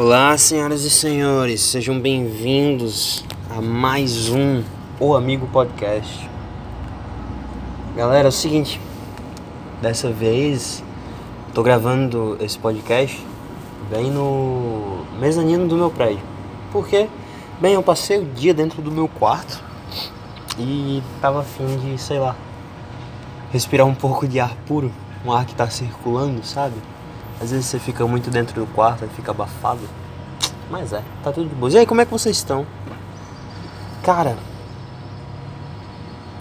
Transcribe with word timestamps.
Olá, 0.00 0.38
senhoras 0.38 0.84
e 0.84 0.90
senhores, 0.90 1.60
sejam 1.60 1.98
bem-vindos 1.98 3.24
a 3.50 3.60
mais 3.60 4.28
um 4.28 4.62
O 5.00 5.12
Amigo 5.12 5.48
Podcast. 5.48 6.30
Galera, 7.96 8.28
é 8.28 8.30
o 8.30 8.32
seguinte, 8.32 8.80
dessa 9.82 10.08
vez 10.08 10.84
tô 11.52 11.64
gravando 11.64 12.36
esse 12.40 12.56
podcast 12.56 13.26
bem 13.90 14.08
no 14.08 15.04
mezanino 15.18 15.66
do 15.66 15.74
meu 15.74 15.90
prédio. 15.90 16.22
Por 16.70 16.86
quê? 16.86 17.08
Bem, 17.60 17.74
eu 17.74 17.82
passei 17.82 18.18
o 18.18 18.24
dia 18.24 18.54
dentro 18.54 18.80
do 18.80 18.92
meu 18.92 19.08
quarto 19.08 19.60
e 20.56 21.02
tava 21.20 21.40
afim 21.40 21.76
de, 21.76 21.98
sei 21.98 22.20
lá, 22.20 22.36
respirar 23.50 23.84
um 23.84 23.96
pouco 23.96 24.28
de 24.28 24.38
ar 24.38 24.54
puro, 24.64 24.92
um 25.26 25.32
ar 25.32 25.44
que 25.44 25.56
tá 25.56 25.68
circulando, 25.68 26.46
sabe? 26.46 26.76
Às 27.40 27.52
vezes 27.52 27.66
você 27.66 27.78
fica 27.78 28.06
muito 28.06 28.30
dentro 28.30 28.60
do 28.60 28.66
quarto 28.72 29.04
e 29.04 29.08
fica 29.08 29.30
abafado. 29.30 29.80
Mas 30.70 30.92
é, 30.92 31.02
tá 31.22 31.32
tudo 31.32 31.48
de 31.48 31.54
boa. 31.54 31.70
E 31.70 31.78
aí, 31.78 31.86
como 31.86 32.00
é 32.00 32.04
que 32.04 32.10
vocês 32.10 32.36
estão? 32.36 32.66
Cara, 34.02 34.36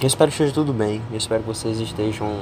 eu 0.02 0.08
espero 0.08 0.30
que 0.30 0.36
esteja 0.36 0.54
tudo 0.54 0.74
bem. 0.74 1.02
Eu 1.12 1.18
espero 1.18 1.42
que 1.42 1.48
vocês 1.48 1.80
estejam 1.80 2.36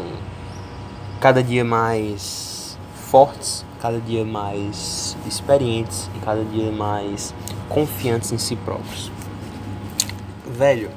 cada 1.20 1.44
dia 1.44 1.66
mais 1.66 2.78
fortes, 3.12 3.66
cada 3.81 4.00
dia 4.00 4.23
mais 4.23 5.17
experientes 5.28 6.09
e 6.16 6.20
cada 6.20 6.44
dia 6.44 6.72
mais 6.72 7.34
confiantes 7.67 8.31
em 8.31 8.38
si 8.38 8.56
próprios. 8.56 9.12
Velho, 10.48 10.90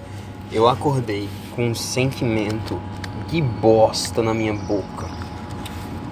eu 0.52 0.68
acordei 0.68 1.28
com 1.56 1.70
um 1.70 1.74
sentimento 1.74 2.80
de 3.28 3.42
bosta 3.42 4.22
na 4.22 4.32
minha 4.32 4.54
boca 4.54 5.17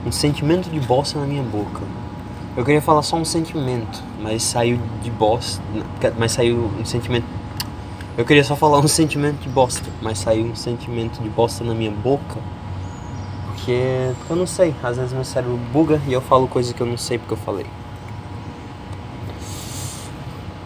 um 0.07 0.13
sentimento 0.13 0.71
de 0.71 0.79
bosta 0.79 1.19
na 1.19 1.27
minha 1.27 1.43
boca. 1.43 1.83
Eu 2.57 2.65
queria 2.65 2.81
falar 2.81 3.03
só 3.03 3.17
um 3.17 3.25
sentimento, 3.25 4.01
mas 4.23 4.45
saiu 4.45 4.79
de 5.03 5.11
bosta, 5.11 5.61
mas 6.17 6.31
saiu 6.31 6.71
um 6.81 6.85
sentimento. 6.85 7.27
Eu 8.17 8.25
queria 8.25 8.45
só 8.45 8.55
falar 8.55 8.79
um 8.79 8.87
sentimento 8.87 9.41
de 9.41 9.49
bosta, 9.49 9.85
mas 10.01 10.19
saiu 10.19 10.47
um 10.47 10.55
sentimento 10.55 11.21
de 11.21 11.29
bosta 11.29 11.65
na 11.65 11.75
minha 11.75 11.91
boca. 11.91 12.37
Porque, 13.49 14.13
porque 14.19 14.33
eu 14.33 14.37
não 14.37 14.47
sei, 14.47 14.73
às 14.81 14.97
vezes 14.97 15.13
meu 15.13 15.25
cérebro 15.25 15.59
buga 15.73 16.01
e 16.07 16.13
eu 16.13 16.21
falo 16.21 16.47
coisas 16.47 16.73
que 16.73 16.81
eu 16.81 16.87
não 16.87 16.97
sei 16.97 17.19
porque 17.19 17.35
eu 17.35 17.39
falei. 17.39 17.67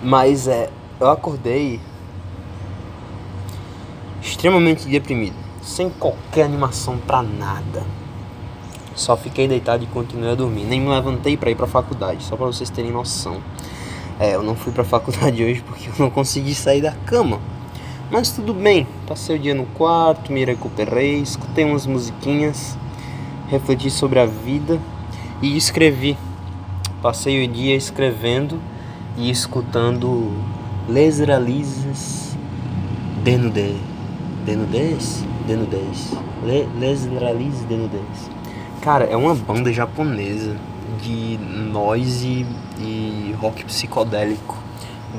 Mas 0.02 0.46
é, 0.46 0.70
eu 1.00 1.08
acordei 1.08 1.80
extremamente 4.22 4.86
deprimido, 4.86 5.36
sem 5.62 5.88
qualquer 5.88 6.44
animação 6.44 6.98
pra 6.98 7.22
nada 7.22 7.82
só 9.00 9.16
fiquei 9.16 9.48
deitado 9.48 9.82
e 9.82 9.86
continuei 9.86 10.32
a 10.32 10.34
dormir. 10.34 10.64
Nem 10.64 10.80
me 10.80 10.88
levantei 10.88 11.36
para 11.36 11.50
ir 11.50 11.54
para 11.54 11.64
a 11.64 11.68
faculdade, 11.68 12.22
só 12.22 12.36
para 12.36 12.46
vocês 12.46 12.68
terem 12.68 12.92
noção. 12.92 13.38
É, 14.18 14.34
eu 14.34 14.42
não 14.42 14.54
fui 14.54 14.72
para 14.72 14.82
a 14.82 14.84
faculdade 14.84 15.42
hoje 15.44 15.62
porque 15.66 15.88
eu 15.88 15.94
não 15.98 16.10
consegui 16.10 16.54
sair 16.54 16.82
da 16.82 16.92
cama. 16.92 17.40
Mas 18.10 18.30
tudo 18.30 18.52
bem, 18.52 18.86
passei 19.06 19.36
o 19.36 19.38
dia 19.38 19.54
no 19.54 19.64
quarto, 19.66 20.32
me 20.32 20.44
recuperei, 20.44 21.20
escutei 21.20 21.64
umas 21.64 21.86
musiquinhas, 21.86 22.76
refleti 23.48 23.88
sobre 23.88 24.18
a 24.18 24.26
vida 24.26 24.78
e 25.40 25.56
escrevi. 25.56 26.16
Passei 27.00 27.44
o 27.44 27.48
dia 27.48 27.74
escrevendo 27.74 28.60
e 29.16 29.30
escutando 29.30 30.30
Les 30.88 31.20
Ralises 31.20 32.36
Denudez. 33.24 33.76
Denudez? 34.44 35.24
Denudez. 35.46 36.12
Les 36.78 37.06
Ralises 37.06 37.62
Denudez. 37.64 38.39
Cara, 38.80 39.04
é 39.04 39.14
uma 39.14 39.34
banda 39.34 39.70
japonesa 39.70 40.56
de 41.02 41.36
noise 41.36 42.46
e 42.78 43.36
rock 43.38 43.62
psicodélico 43.66 44.56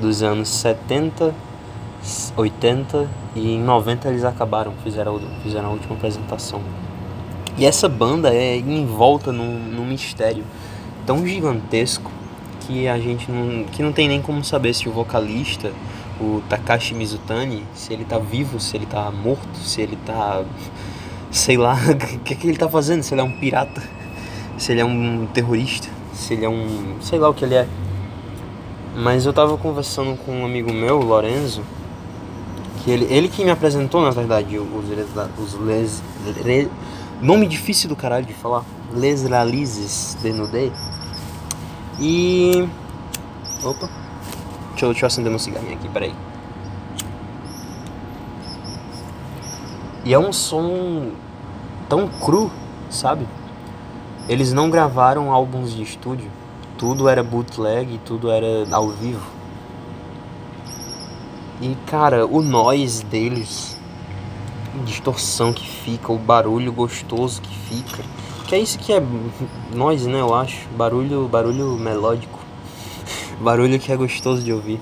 dos 0.00 0.20
anos 0.20 0.48
70, 0.48 1.32
80 2.36 3.08
e 3.36 3.54
em 3.54 3.62
90 3.62 4.08
eles 4.08 4.24
acabaram, 4.24 4.72
fizeram, 4.82 5.20
fizeram 5.44 5.68
a 5.68 5.70
última 5.70 5.94
apresentação. 5.94 6.60
E 7.56 7.64
essa 7.64 7.88
banda 7.88 8.34
é 8.34 8.56
envolta 8.56 9.30
num, 9.30 9.60
num 9.60 9.86
mistério 9.86 10.42
tão 11.06 11.24
gigantesco 11.24 12.10
que 12.62 12.88
a 12.88 12.98
gente 12.98 13.30
não, 13.30 13.62
que 13.62 13.80
não 13.80 13.92
tem 13.92 14.08
nem 14.08 14.20
como 14.20 14.42
saber 14.42 14.74
se 14.74 14.88
o 14.88 14.92
vocalista, 14.92 15.70
o 16.20 16.42
Takashi 16.48 16.94
Mizutani, 16.94 17.62
se 17.76 17.92
ele 17.92 18.04
tá 18.04 18.18
vivo, 18.18 18.58
se 18.58 18.76
ele 18.76 18.86
tá 18.86 19.08
morto, 19.12 19.56
se 19.58 19.80
ele 19.80 19.96
tá 20.04 20.42
sei 21.32 21.56
lá, 21.56 21.74
o 21.90 22.18
que, 22.20 22.36
que 22.36 22.46
ele 22.46 22.58
tá 22.58 22.68
fazendo, 22.68 23.02
se 23.02 23.14
ele 23.14 23.22
é 23.22 23.24
um 23.24 23.32
pirata, 23.32 23.82
se 24.58 24.70
ele 24.70 24.82
é 24.82 24.84
um 24.84 25.26
terrorista, 25.32 25.88
se 26.12 26.34
ele 26.34 26.44
é 26.44 26.48
um. 26.48 26.96
sei 27.00 27.18
lá 27.18 27.28
o 27.28 27.34
que 27.34 27.44
ele 27.44 27.54
é. 27.54 27.66
Mas 28.94 29.24
eu 29.24 29.32
tava 29.32 29.56
conversando 29.56 30.16
com 30.18 30.42
um 30.42 30.44
amigo 30.44 30.70
meu, 30.70 31.00
Lorenzo, 31.00 31.62
que 32.84 32.90
ele, 32.90 33.06
ele 33.06 33.28
que 33.28 33.42
me 33.42 33.50
apresentou, 33.50 34.02
na 34.02 34.10
verdade, 34.10 34.58
os, 34.58 34.84
os 35.38 35.60
les, 35.60 36.02
nome 37.22 37.46
difícil 37.46 37.88
do 37.88 37.96
caralho 37.96 38.26
de 38.26 38.34
falar, 38.34 38.64
Les 38.94 39.24
Ralises 39.24 40.18
de 40.22 40.32
Nudê. 40.32 40.70
E. 41.98 42.68
Opa! 43.64 43.88
Deixa 44.70 44.86
eu, 44.86 44.90
deixa 44.90 45.04
eu 45.04 45.06
acender 45.06 45.30
meu 45.30 45.38
cigarrinho 45.38 45.74
aqui, 45.74 45.88
peraí. 45.88 46.14
E 50.04 50.12
é 50.12 50.18
um 50.18 50.32
som 50.32 51.12
tão 51.88 52.08
cru, 52.08 52.50
sabe? 52.90 53.26
Eles 54.28 54.52
não 54.52 54.68
gravaram 54.68 55.30
álbuns 55.30 55.72
de 55.72 55.82
estúdio. 55.82 56.28
Tudo 56.76 57.08
era 57.08 57.22
bootleg, 57.22 58.00
tudo 58.04 58.30
era 58.30 58.66
ao 58.74 58.88
vivo. 58.88 59.24
E 61.60 61.76
cara, 61.86 62.26
o 62.26 62.42
noise 62.42 63.04
deles, 63.04 63.78
a 64.74 64.82
distorção 64.82 65.52
que 65.52 65.68
fica, 65.68 66.12
o 66.12 66.18
barulho 66.18 66.72
gostoso 66.72 67.40
que 67.40 67.56
fica. 67.56 68.02
Que 68.48 68.56
é 68.56 68.58
isso 68.58 68.80
que 68.80 68.92
é 68.92 69.00
noise, 69.72 70.08
né? 70.08 70.20
Eu 70.20 70.34
acho. 70.34 70.68
Barulho, 70.70 71.28
barulho 71.28 71.78
melódico. 71.78 72.40
barulho 73.40 73.78
que 73.78 73.92
é 73.92 73.96
gostoso 73.96 74.42
de 74.42 74.52
ouvir. 74.52 74.80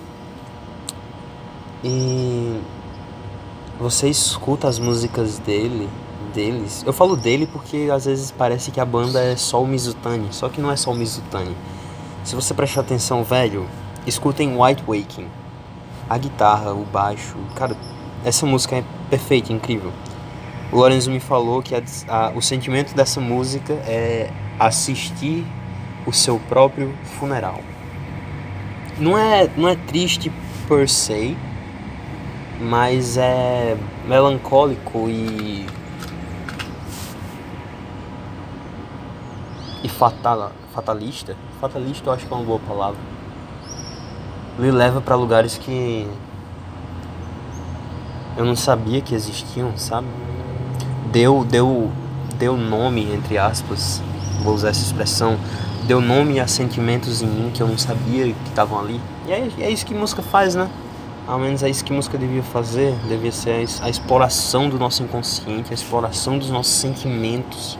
E 1.85 2.59
você 3.81 4.11
escuta 4.11 4.69
as 4.69 4.79
músicas 4.79 5.39
dele, 5.39 5.89
deles. 6.35 6.85
Eu 6.87 6.93
falo 6.93 7.17
dele 7.17 7.47
porque 7.47 7.89
às 7.91 8.05
vezes 8.05 8.31
parece 8.31 8.71
que 8.71 8.79
a 8.79 8.85
banda 8.85 9.19
é 9.19 9.37
só 9.37 9.63
o 9.63 9.67
Mizutani, 9.67 10.29
só 10.33 10.51
que 10.51 10.61
não 10.61 10.71
é 10.71 10.77
só 10.77 10.93
o 10.93 10.95
Mizutani. 10.95 11.57
Se 12.23 12.35
você 12.35 12.53
prestar 12.53 12.83
atenção, 12.83 13.25
velho, 13.25 13.67
escutem 14.07 14.61
White 14.61 14.85
Waking. 14.87 15.27
A 16.11 16.19
guitarra, 16.19 16.75
o 16.75 16.85
baixo, 16.85 17.37
cara, 17.55 17.75
essa 18.23 18.45
música 18.45 18.77
é 18.77 18.85
perfeita, 19.09 19.51
incrível. 19.51 19.93
O 20.71 20.77
Lorenzo 20.77 21.11
me 21.11 21.21
falou 21.21 21.63
que 21.63 21.75
a, 21.75 21.83
a, 22.09 22.33
o 22.35 22.43
sentimento 22.43 22.95
dessa 22.95 23.19
música 23.19 23.73
é 23.87 24.31
assistir 24.59 25.47
o 26.07 26.13
seu 26.13 26.39
próprio 26.39 26.95
funeral. 27.19 27.61
Não 28.99 29.17
é, 29.17 29.49
não 29.57 29.69
é 29.69 29.75
triste 29.75 30.31
per 30.69 30.87
se, 30.89 31.35
mas 32.61 33.17
é 33.17 33.77
melancólico 34.07 35.09
e 35.09 35.67
e 39.83 39.89
fatal, 39.89 40.53
fatalista. 40.75 41.35
Fatalista 41.61 42.09
eu 42.09 42.13
acho 42.13 42.27
que 42.27 42.33
é 42.33 42.37
uma 42.37 42.45
boa 42.45 42.61
palavra. 42.61 43.01
Ele 44.59 44.71
leva 44.71 45.01
para 45.01 45.15
lugares 45.15 45.57
que 45.57 46.07
eu 48.37 48.45
não 48.45 48.55
sabia 48.55 49.01
que 49.01 49.15
existiam, 49.15 49.75
sabe? 49.77 50.07
Deu 51.11 51.45
deu 51.45 51.91
deu 52.39 52.57
nome 52.57 53.11
entre 53.13 53.39
aspas, 53.39 54.03
vou 54.43 54.55
usar 54.55 54.69
essa 54.69 54.83
expressão, 54.83 55.39
deu 55.87 56.01
nome 56.01 56.39
a 56.39 56.47
sentimentos 56.47 57.23
em 57.23 57.27
mim 57.27 57.51
que 57.53 57.63
eu 57.63 57.69
não 57.69 57.79
sabia 57.79 58.27
que 58.27 58.49
estavam 58.49 58.79
ali. 58.79 59.01
E 59.27 59.33
é, 59.33 59.49
é 59.61 59.71
isso 59.71 59.87
que 59.87 59.95
música 59.95 60.21
faz, 60.21 60.55
né? 60.55 60.69
Ao 61.31 61.39
menos 61.39 61.63
é 61.63 61.71
isso 61.71 61.85
que 61.85 61.93
música 61.93 62.19
devia 62.19 62.43
fazer, 62.43 62.93
devia 63.07 63.31
ser 63.31 63.65
a 63.83 63.89
exploração 63.89 64.69
do 64.69 64.81
nosso 64.81 65.05
inconsciente, 65.05 65.71
a 65.71 65.75
exploração 65.75 66.37
dos 66.37 66.51
nossos 66.51 66.73
sentimentos. 66.73 67.79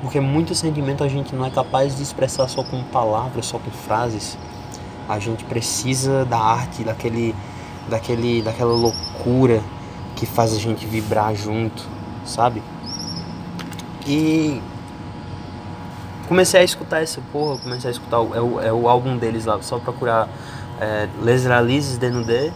Porque 0.00 0.18
muito 0.18 0.54
sentimento 0.54 1.04
a 1.04 1.08
gente 1.08 1.34
não 1.34 1.44
é 1.44 1.50
capaz 1.50 1.94
de 1.94 2.02
expressar 2.02 2.48
só 2.48 2.64
com 2.64 2.82
palavras, 2.84 3.44
só 3.44 3.58
com 3.58 3.70
frases. 3.70 4.38
A 5.06 5.18
gente 5.18 5.44
precisa 5.44 6.24
da 6.24 6.38
arte, 6.38 6.82
daquele, 6.82 7.34
daquele, 7.86 8.40
daquela 8.40 8.72
loucura 8.72 9.62
que 10.16 10.24
faz 10.24 10.54
a 10.54 10.58
gente 10.58 10.86
vibrar 10.86 11.34
junto, 11.34 11.86
sabe? 12.24 12.62
E 14.06 14.58
comecei 16.26 16.60
a 16.60 16.64
escutar 16.64 17.02
essa 17.02 17.20
porra, 17.30 17.58
comecei 17.58 17.88
a 17.88 17.92
escutar, 17.92 18.16
é 18.16 18.40
o, 18.40 18.58
é 18.58 18.72
o 18.72 18.88
álbum 18.88 19.18
deles 19.18 19.44
lá, 19.44 19.60
só 19.60 19.78
procurar 19.78 20.30
é, 20.80 21.10
Les 21.20 21.44
Ralises 21.44 21.98
de 21.98 22.08
Nudé 22.08 22.50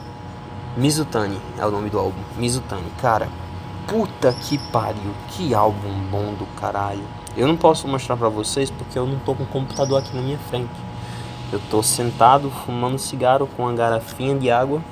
Mizutani 0.76 1.40
é 1.56 1.64
o 1.64 1.70
nome 1.70 1.88
do 1.88 2.00
álbum. 2.00 2.20
Mizutani, 2.36 2.90
cara. 3.00 3.28
Puta 3.86 4.32
que 4.32 4.58
pariu, 4.72 5.14
que 5.28 5.54
álbum 5.54 5.92
bom 6.10 6.34
do 6.34 6.46
caralho. 6.58 7.04
Eu 7.36 7.46
não 7.46 7.56
posso 7.56 7.86
mostrar 7.86 8.16
pra 8.16 8.28
vocês 8.28 8.72
porque 8.72 8.98
eu 8.98 9.06
não 9.06 9.20
tô 9.20 9.36
com 9.36 9.44
o 9.44 9.46
computador 9.46 10.00
aqui 10.00 10.12
na 10.16 10.20
minha 10.20 10.38
frente. 10.50 10.74
Eu 11.52 11.60
tô 11.70 11.80
sentado 11.80 12.50
fumando 12.50 12.98
cigarro 12.98 13.48
com 13.56 13.62
uma 13.62 13.72
garrafinha 13.72 14.36
de 14.36 14.50
água 14.50 14.82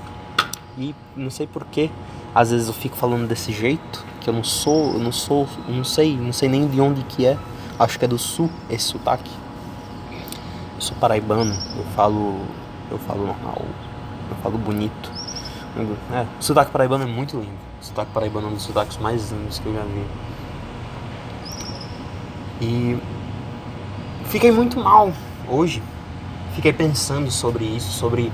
e 0.79 0.95
não 1.17 1.31
sei 1.31 1.49
porquê, 1.49 1.91
às 2.33 2.53
vezes 2.53 2.69
eu 2.69 2.75
fico 2.75 2.97
falando 2.97 3.27
desse 3.27 3.53
jeito, 3.53 4.05
que 4.21 4.31
eu 4.31 4.35
não 4.35 4.45
sou, 4.45 4.93
eu 4.93 5.01
não 5.01 5.11
sou, 5.11 5.49
não 5.69 5.83
sei, 5.83 6.17
não 6.17 6.33
sei 6.33 6.49
nem 6.49 6.69
de 6.69 6.81
onde 6.81 7.03
que 7.03 7.27
é. 7.27 7.37
Acho 7.77 7.99
que 7.99 8.05
é 8.05 8.09
do 8.09 8.19
sul 8.19 8.49
esse 8.71 8.85
sotaque. 8.85 9.31
Eu 10.77 10.81
sou 10.81 10.97
paraibano, 10.99 11.55
eu 11.77 11.85
falo, 11.97 12.37
eu 12.89 12.99
falo 12.99 13.27
normal, 13.27 13.63
eu 14.31 14.37
falo 14.43 14.57
bonito. 14.59 15.12
É, 16.13 16.27
o 16.39 16.43
sotaque 16.43 16.71
paraibano 16.71 17.05
é 17.05 17.07
muito 17.07 17.37
lindo. 17.37 17.49
O 17.81 17.85
sotaque 17.85 18.13
paraibano 18.13 18.49
é 18.49 18.51
um 18.51 18.55
dos 18.55 18.63
sotaques 18.63 18.99
mais 18.99 19.31
lindos 19.33 19.59
que 19.59 19.67
eu 19.67 19.75
já 19.75 19.83
vi. 19.83 20.07
E 22.61 22.99
fiquei 24.27 24.53
muito 24.53 24.79
mal 24.79 25.13
hoje. 25.49 25.83
Fiquei 26.55 26.73
pensando 26.73 27.31
sobre 27.31 27.65
isso, 27.65 27.91
sobre 27.93 28.31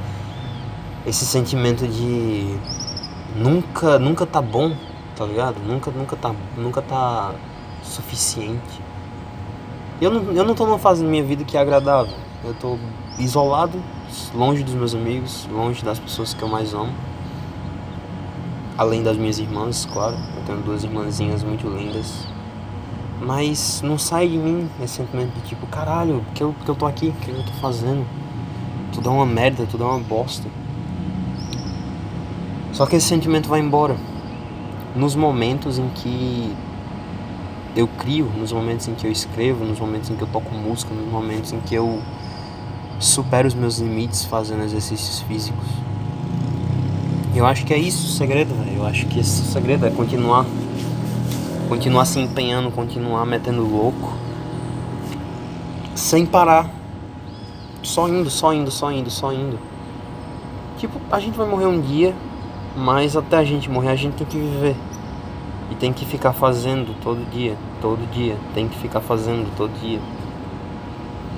esse 1.06 1.24
sentimento 1.24 1.86
de 1.86 2.58
nunca, 3.36 3.98
nunca 3.98 4.26
tá 4.26 4.42
bom, 4.42 4.74
tá 5.16 5.24
ligado? 5.24 5.60
Nunca, 5.60 5.92
nunca 5.92 6.16
tá, 6.16 6.34
nunca 6.56 6.82
tá 6.82 7.32
suficiente. 7.82 8.82
Eu 10.00 10.10
não, 10.10 10.32
eu 10.32 10.44
não 10.44 10.54
tô 10.54 10.66
numa 10.66 10.78
fase 10.78 11.02
da 11.02 11.08
minha 11.08 11.22
vida 11.22 11.44
que 11.44 11.56
é 11.56 11.60
agradável. 11.60 12.12
Eu 12.44 12.54
tô 12.54 12.76
isolado, 13.18 13.80
longe 14.34 14.62
dos 14.62 14.74
meus 14.74 14.94
amigos, 14.94 15.48
longe 15.50 15.84
das 15.84 15.98
pessoas 15.98 16.34
que 16.34 16.42
eu 16.42 16.48
mais 16.48 16.74
amo. 16.74 16.92
Além 18.78 19.02
das 19.02 19.16
minhas 19.16 19.40
irmãs, 19.40 19.88
claro. 19.92 20.14
Eu 20.36 20.42
tenho 20.46 20.60
duas 20.60 20.84
irmãzinhas 20.84 21.42
muito 21.42 21.68
lindas. 21.68 22.24
Mas 23.20 23.82
não 23.82 23.98
sai 23.98 24.28
de 24.28 24.38
mim 24.38 24.70
esse 24.80 24.94
sentimento 24.94 25.34
de 25.34 25.48
tipo, 25.48 25.66
caralho, 25.66 26.24
que 26.32 26.40
eu, 26.40 26.54
que 26.64 26.68
eu 26.70 26.76
tô 26.76 26.86
aqui, 26.86 27.08
o 27.08 27.12
que 27.14 27.28
eu 27.28 27.42
tô 27.42 27.52
fazendo? 27.54 28.06
Tudo 28.92 29.08
é 29.08 29.12
uma 29.12 29.26
merda, 29.26 29.66
tudo 29.66 29.82
é 29.82 29.86
uma 29.88 29.98
bosta. 29.98 30.48
Só 32.72 32.86
que 32.86 32.94
esse 32.94 33.08
sentimento 33.08 33.48
vai 33.48 33.58
embora 33.58 33.96
nos 34.94 35.16
momentos 35.16 35.76
em 35.76 35.88
que 35.88 36.54
eu 37.74 37.88
crio, 37.88 38.30
nos 38.38 38.52
momentos 38.52 38.86
em 38.86 38.94
que 38.94 39.08
eu 39.08 39.10
escrevo, 39.10 39.64
nos 39.64 39.80
momentos 39.80 40.08
em 40.08 40.14
que 40.14 40.22
eu 40.22 40.28
toco 40.28 40.54
música, 40.54 40.94
nos 40.94 41.10
momentos 41.10 41.52
em 41.52 41.58
que 41.58 41.74
eu 41.74 42.00
supero 43.00 43.48
os 43.48 43.54
meus 43.54 43.78
limites 43.78 44.24
fazendo 44.24 44.62
exercícios 44.62 45.20
físicos. 45.22 45.66
Eu 47.34 47.46
acho 47.46 47.64
que 47.64 47.72
é 47.72 47.78
isso 47.78 48.04
o 48.06 48.10
segredo. 48.10 48.52
Eu 48.78 48.86
acho 48.86 49.06
que 49.06 49.18
esse 49.18 49.42
segredo 49.42 49.84
é 49.86 49.90
continuar 49.90 50.46
continuar 51.68 52.04
se 52.04 52.20
empenhando, 52.20 52.70
continuar 52.70 53.26
metendo 53.26 53.62
louco 53.62 54.12
sem 55.96 56.24
parar. 56.24 56.70
Só 57.82 58.08
indo, 58.08 58.30
só 58.30 58.54
indo, 58.54 58.70
só 58.70 58.92
indo, 58.92 59.10
só 59.10 59.32
indo. 59.32 59.58
Tipo, 60.78 61.00
a 61.10 61.18
gente 61.18 61.36
vai 61.36 61.48
morrer 61.48 61.66
um 61.66 61.80
dia, 61.80 62.14
mas 62.76 63.16
até 63.16 63.36
a 63.36 63.44
gente 63.44 63.68
morrer, 63.68 63.88
a 63.88 63.96
gente 63.96 64.14
tem 64.14 64.26
que 64.26 64.38
viver. 64.38 64.76
E 65.72 65.74
tem 65.74 65.92
que 65.92 66.04
ficar 66.06 66.32
fazendo 66.32 66.94
todo 67.02 67.28
dia, 67.32 67.56
todo 67.80 68.08
dia. 68.12 68.36
Tem 68.54 68.68
que 68.68 68.78
ficar 68.78 69.00
fazendo 69.00 69.52
todo 69.56 69.72
dia. 69.80 70.00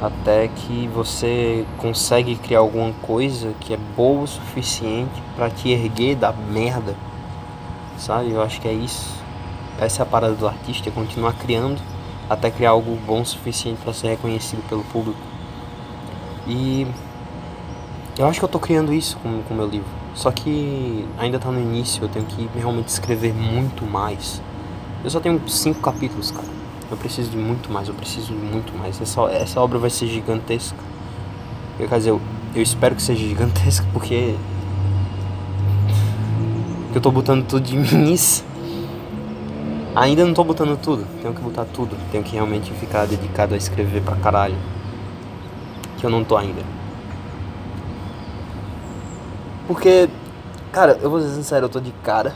Até 0.03 0.49
que 0.49 0.89
você 0.95 1.65
consegue 1.79 2.37
criar 2.37 2.59
alguma 2.59 2.93
coisa 3.01 3.55
que 3.61 3.73
é 3.73 3.79
boa 3.97 4.25
o 4.25 4.27
suficiente 4.27 5.23
para 5.35 5.49
te 5.49 5.71
erguer 5.71 6.17
da 6.17 6.33
merda. 6.33 6.95
Sabe? 8.01 8.31
Eu 8.31 8.43
acho 8.43 8.61
que 8.61 8.67
é 8.67 8.73
isso. 8.73 9.15
Essa 9.79 10.03
é 10.03 10.05
a 10.05 10.07
parada 10.07 10.35
do 10.35 10.49
artista, 10.49 10.89
é 10.89 10.93
continuar 10.93 11.35
criando 11.35 11.81
até 12.29 12.51
criar 12.51 12.71
algo 12.71 12.97
bom 13.05 13.23
o 13.23 13.27
suficiente 13.27 13.81
para 13.83 13.93
ser 13.93 14.09
reconhecido 14.09 14.67
pelo 14.69 14.85
público. 14.85 15.19
E 16.47 16.87
eu 18.17 18.27
acho 18.27 18.39
que 18.39 18.45
eu 18.45 18.49
tô 18.49 18.59
criando 18.59 18.93
isso 18.93 19.17
com 19.19 19.29
o 19.29 19.57
meu 19.57 19.67
livro. 19.67 19.89
Só 20.15 20.31
que 20.31 21.07
ainda 21.19 21.39
tá 21.39 21.51
no 21.51 21.61
início, 21.61 22.05
eu 22.05 22.09
tenho 22.09 22.25
que 22.25 22.49
realmente 22.57 22.89
escrever 22.89 23.35
muito 23.35 23.85
mais. 23.85 24.41
Eu 25.03 25.11
só 25.11 25.19
tenho 25.19 25.41
cinco 25.49 25.81
capítulos, 25.81 26.31
cara. 26.31 26.49
Eu 26.91 26.97
preciso 26.97 27.31
de 27.31 27.37
muito 27.37 27.71
mais, 27.71 27.89
eu 27.89 27.95
preciso 27.95 28.29
de 28.29 28.35
muito 28.35 28.77
mais. 28.77 29.01
Essa, 29.01 29.23
essa 29.33 29.61
obra 29.61 29.79
vai 29.79 29.91
ser 29.91 30.07
gigantesca. 30.07 30.79
Eu, 31.79 31.89
quer 31.89 31.99
dizer, 31.99 32.11
eu, 32.11 32.21
eu 32.55 32.63
espero 32.63 32.95
que 32.95 33.03
seja 33.03 33.27
gigantesca 33.27 33.87
porque. 33.93 34.37
Porque 36.91 36.99
eu 36.99 37.03
tô 37.03 37.13
botando 37.13 37.47
tudo 37.47 37.63
de 37.63 37.77
mim 37.79 37.95
nisso. 37.95 38.45
Ainda 39.95 40.25
não 40.25 40.35
tô 40.35 40.43
botando 40.43 40.77
tudo, 40.77 41.07
tenho 41.23 41.33
que 41.33 41.41
botar 41.41 41.65
tudo. 41.65 41.97
Tenho 42.11 42.25
que 42.25 42.33
realmente 42.33 42.73
ficar 42.73 43.07
dedicado 43.07 43.55
a 43.55 43.57
escrever 43.57 44.03
pra 44.03 44.17
caralho. 44.17 44.57
Que 45.99 46.05
eu 46.05 46.11
não 46.11 46.25
tô 46.25 46.37
ainda. 46.37 46.63
Porque, 49.69 50.09
cara, 50.73 50.99
eu 51.01 51.09
vou 51.09 51.21
ser 51.21 51.29
sincero, 51.29 51.67
eu 51.67 51.69
tô 51.69 51.79
de 51.79 51.93
cara. 52.03 52.35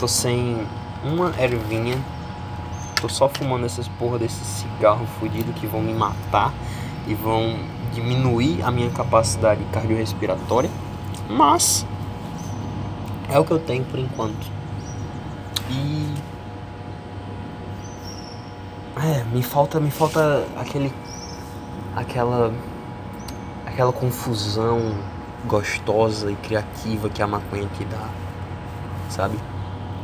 Tô 0.00 0.08
sem 0.08 0.66
uma 1.04 1.34
ervinha. 1.38 2.02
Tô 2.98 3.10
só 3.10 3.28
fumando 3.28 3.66
essas 3.66 3.88
porra 3.88 4.18
desses 4.18 4.46
cigarros 4.46 5.06
fudidos 5.20 5.54
que 5.56 5.66
vão 5.66 5.82
me 5.82 5.92
matar 5.92 6.54
e 7.06 7.12
vão 7.12 7.58
diminuir 7.92 8.62
a 8.62 8.70
minha 8.70 8.88
capacidade 8.90 9.62
cardiorrespiratória. 9.70 10.70
Mas 11.28 11.84
é 13.32 13.38
o 13.38 13.44
que 13.44 13.50
eu 13.50 13.58
tenho 13.58 13.84
por 13.84 13.98
enquanto. 13.98 14.46
E 15.70 16.14
é, 18.96 19.24
me 19.32 19.42
falta, 19.42 19.80
me 19.80 19.90
falta 19.90 20.46
aquele 20.56 20.92
aquela 21.96 22.52
aquela 23.66 23.92
confusão 23.92 24.94
gostosa 25.46 26.30
e 26.30 26.36
criativa 26.36 27.08
que 27.08 27.22
a 27.22 27.26
maconha 27.26 27.66
te 27.76 27.84
dá, 27.84 28.08
sabe? 29.08 29.36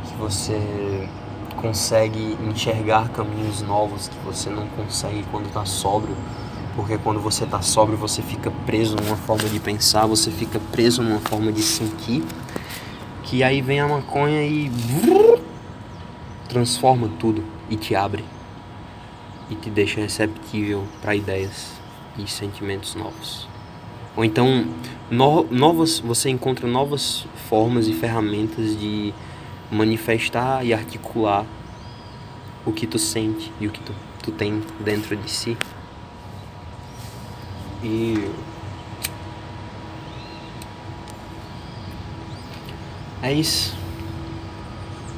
Que 0.05 0.15
você 0.15 1.07
consegue 1.55 2.37
enxergar 2.41 3.09
caminhos 3.09 3.61
novos 3.61 4.07
que 4.07 4.17
você 4.25 4.49
não 4.49 4.67
consegue 4.69 5.23
quando 5.31 5.51
tá 5.53 5.65
sóbrio, 5.65 6.15
porque 6.75 6.97
quando 6.97 7.19
você 7.19 7.45
tá 7.45 7.61
sóbrio 7.61 7.97
você 7.97 8.21
fica 8.21 8.51
preso 8.65 8.95
numa 8.95 9.15
forma 9.15 9.47
de 9.47 9.59
pensar, 9.59 10.05
você 10.07 10.31
fica 10.31 10.59
preso 10.71 11.03
numa 11.03 11.19
forma 11.19 11.51
de 11.51 11.61
sentir, 11.61 12.23
que 13.29 13.43
aí 13.43 13.61
vem 13.61 13.79
a 13.79 13.87
maconha 13.87 14.41
e 14.43 14.71
transforma 16.47 17.07
tudo 17.19 17.43
e 17.69 17.75
te 17.75 17.93
abre 17.93 18.25
e 19.51 19.55
te 19.55 19.69
deixa 19.69 20.01
receptível 20.01 20.83
para 20.99 21.15
ideias 21.15 21.73
e 22.17 22.27
sentimentos 22.27 22.95
novos. 22.95 23.47
Ou 24.17 24.25
então, 24.25 24.65
no, 25.11 25.43
novas, 25.43 25.99
você 25.99 26.31
encontra 26.31 26.67
novas 26.67 27.27
formas 27.47 27.87
e 27.87 27.93
ferramentas 27.93 28.75
de 28.79 29.13
manifestar 29.71 30.65
e 30.65 30.73
articular 30.73 31.45
o 32.65 32.71
que 32.71 32.87
tu 32.87 32.97
sente 32.97 33.53
e 33.61 33.67
o 33.67 33.69
que 33.69 33.79
tu, 33.79 33.93
tu 34.23 34.31
tem 34.31 34.59
dentro 34.79 35.15
de 35.15 35.29
si. 35.29 35.55
E 37.83 38.27
é 43.21 43.33
isso. 43.33 43.77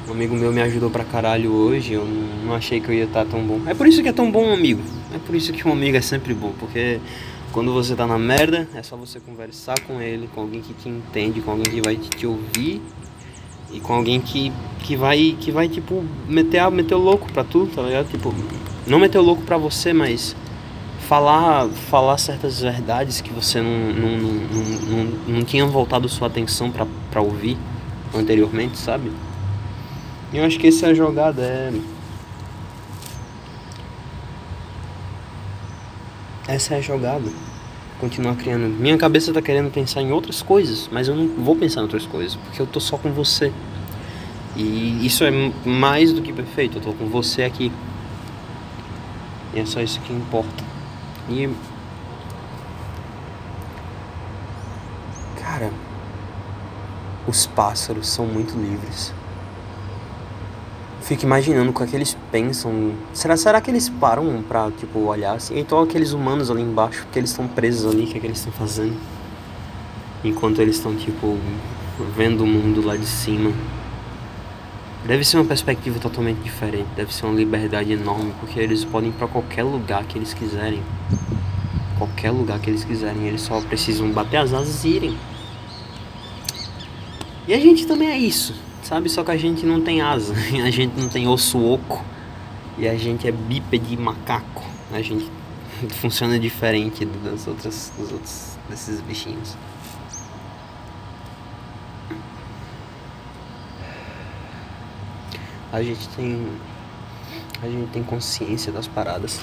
Um 0.08 0.12
amigo 0.12 0.34
meu 0.34 0.52
me 0.52 0.60
ajudou 0.60 0.90
pra 0.90 1.04
caralho 1.04 1.52
hoje, 1.52 1.94
eu 1.94 2.04
não 2.04 2.54
achei 2.54 2.80
que 2.80 2.88
eu 2.88 2.94
ia 2.94 3.04
estar 3.04 3.24
tão 3.24 3.40
bom. 3.40 3.60
É 3.66 3.74
por 3.74 3.86
isso 3.86 4.02
que 4.02 4.08
é 4.08 4.12
tão 4.12 4.30
bom 4.30 4.46
um 4.48 4.52
amigo. 4.52 4.82
É 5.14 5.18
por 5.18 5.34
isso 5.34 5.52
que 5.52 5.66
um 5.66 5.72
amigo 5.72 5.96
é 5.96 6.00
sempre 6.00 6.34
bom, 6.34 6.52
porque 6.58 6.98
quando 7.52 7.72
você 7.72 7.94
tá 7.94 8.06
na 8.06 8.18
merda, 8.18 8.68
é 8.74 8.82
só 8.82 8.96
você 8.96 9.20
conversar 9.20 9.78
com 9.86 10.00
ele, 10.00 10.28
com 10.34 10.40
alguém 10.40 10.60
que 10.60 10.74
te 10.74 10.88
entende, 10.88 11.40
com 11.40 11.52
alguém 11.52 11.72
que 11.72 11.80
vai 11.80 11.96
te, 11.96 12.26
ouvir 12.26 12.82
e 13.72 13.78
com 13.78 13.94
alguém 13.94 14.20
que, 14.20 14.52
que 14.80 14.96
vai, 14.96 15.36
que 15.40 15.52
vai 15.52 15.68
tipo, 15.68 16.04
meter, 16.28 16.68
meter 16.70 16.94
o 16.94 16.98
louco 16.98 17.30
pra 17.32 17.44
tu, 17.44 17.68
tá 17.72 17.82
ligado? 17.82 18.10
Tipo, 18.10 18.34
não 18.86 18.98
meter 18.98 19.18
o 19.18 19.22
louco 19.22 19.42
pra 19.42 19.56
você, 19.56 19.92
mas 19.92 20.34
falar, 21.08 21.68
falar 21.68 22.18
certas 22.18 22.60
verdades 22.60 23.20
que 23.20 23.32
você 23.32 23.62
não, 23.62 23.70
não, 23.70 24.18
não, 24.18 24.64
não, 24.64 25.04
não 25.28 25.44
tinha 25.44 25.64
voltado 25.64 26.08
sua 26.08 26.26
atenção 26.26 26.70
pra, 26.70 26.86
pra 27.10 27.20
ouvir 27.20 27.56
anteriormente, 28.14 28.78
sabe? 28.78 29.12
E 30.32 30.38
eu 30.38 30.44
acho 30.44 30.58
que 30.58 30.68
essa 30.68 30.86
é 30.86 30.90
a 30.90 30.94
jogada, 30.94 31.42
é 31.42 31.72
Essa 36.48 36.74
é 36.74 36.78
a 36.78 36.80
jogada. 36.80 37.30
Continuar 38.00 38.34
criando. 38.34 38.68
Minha 38.68 38.98
cabeça 38.98 39.32
tá 39.32 39.40
querendo 39.40 39.70
pensar 39.70 40.02
em 40.02 40.10
outras 40.10 40.42
coisas, 40.42 40.88
mas 40.90 41.06
eu 41.06 41.14
não 41.14 41.28
vou 41.28 41.54
pensar 41.54 41.80
em 41.80 41.84
outras 41.84 42.04
coisas, 42.04 42.34
porque 42.36 42.60
eu 42.60 42.66
tô 42.66 42.80
só 42.80 42.98
com 42.98 43.12
você. 43.12 43.52
E 44.56 45.06
isso 45.06 45.24
é 45.24 45.30
mais 45.64 46.12
do 46.12 46.20
que 46.20 46.32
perfeito, 46.32 46.78
eu 46.78 46.82
tô 46.82 46.92
com 46.92 47.06
você 47.06 47.42
aqui. 47.44 47.72
E 49.54 49.60
é 49.60 49.64
só 49.64 49.80
isso 49.80 50.00
que 50.00 50.12
importa. 50.12 50.64
E. 51.28 51.48
Cara, 55.40 55.70
os 57.26 57.46
pássaros 57.46 58.08
são 58.08 58.26
muito 58.26 58.54
livres. 58.58 59.12
Fico 61.02 61.24
imaginando 61.24 61.70
o 61.70 61.74
que, 61.74 61.82
é 61.82 61.86
que 61.86 61.96
eles 61.96 62.16
pensam. 62.30 62.92
Será, 63.12 63.36
será 63.36 63.60
que 63.60 63.70
eles 63.70 63.88
param 63.88 64.42
pra, 64.46 64.70
tipo, 64.70 65.00
olhar 65.00 65.34
assim? 65.34 65.58
Então 65.58 65.80
aqueles 65.80 66.12
humanos 66.12 66.50
ali 66.50 66.62
embaixo, 66.62 67.06
que 67.12 67.18
eles 67.18 67.30
estão 67.30 67.48
presos 67.48 67.92
ali, 67.92 68.04
o 68.04 68.06
que, 68.06 68.16
é 68.16 68.20
que 68.20 68.26
eles 68.26 68.38
estão 68.38 68.52
fazendo? 68.52 68.96
Enquanto 70.24 70.60
eles 70.60 70.76
estão, 70.76 70.94
tipo, 70.94 71.36
vendo 72.16 72.44
o 72.44 72.46
mundo 72.46 72.84
lá 72.86 72.96
de 72.96 73.06
cima. 73.06 73.52
Deve 75.04 75.24
ser 75.24 75.38
uma 75.38 75.44
perspectiva 75.44 75.98
totalmente 75.98 76.38
diferente, 76.38 76.86
deve 76.94 77.12
ser 77.12 77.26
uma 77.26 77.34
liberdade 77.34 77.92
enorme, 77.92 78.32
porque 78.38 78.60
eles 78.60 78.84
podem 78.84 79.10
ir 79.10 79.14
para 79.14 79.26
qualquer 79.26 79.64
lugar 79.64 80.04
que 80.04 80.16
eles 80.16 80.32
quiserem. 80.32 80.80
Qualquer 81.98 82.30
lugar 82.30 82.60
que 82.60 82.70
eles 82.70 82.84
quiserem, 82.84 83.26
eles 83.26 83.42
só 83.42 83.60
precisam 83.60 84.08
bater 84.10 84.36
as 84.36 84.52
asas 84.52 84.84
e 84.84 84.88
irem. 84.88 85.18
E 87.46 87.54
a 87.54 87.58
gente 87.58 87.86
também 87.86 88.08
é 88.08 88.18
isso, 88.18 88.54
sabe? 88.82 89.08
Só 89.08 89.24
que 89.24 89.30
a 89.30 89.36
gente 89.36 89.66
não 89.66 89.80
tem 89.80 90.00
asa, 90.00 90.34
a 90.64 90.70
gente 90.70 90.98
não 90.98 91.08
tem 91.08 91.26
osso 91.26 91.58
oco 91.64 92.04
e 92.78 92.88
a 92.88 92.96
gente 92.96 93.26
é 93.26 93.32
bípede 93.32 93.96
macaco. 93.96 94.64
A 94.92 95.02
gente 95.02 95.30
funciona 96.00 96.38
diferente 96.38 97.04
das 97.04 97.46
outras, 97.46 97.92
dos 97.98 98.12
outros 98.12 98.58
desses 98.68 99.00
bichinhos. 99.00 99.56
a 105.72 105.82
gente 105.82 106.06
tem 106.10 106.46
a 107.62 107.66
gente 107.66 107.90
tem 107.92 108.02
consciência 108.02 108.70
das 108.70 108.86
paradas. 108.86 109.40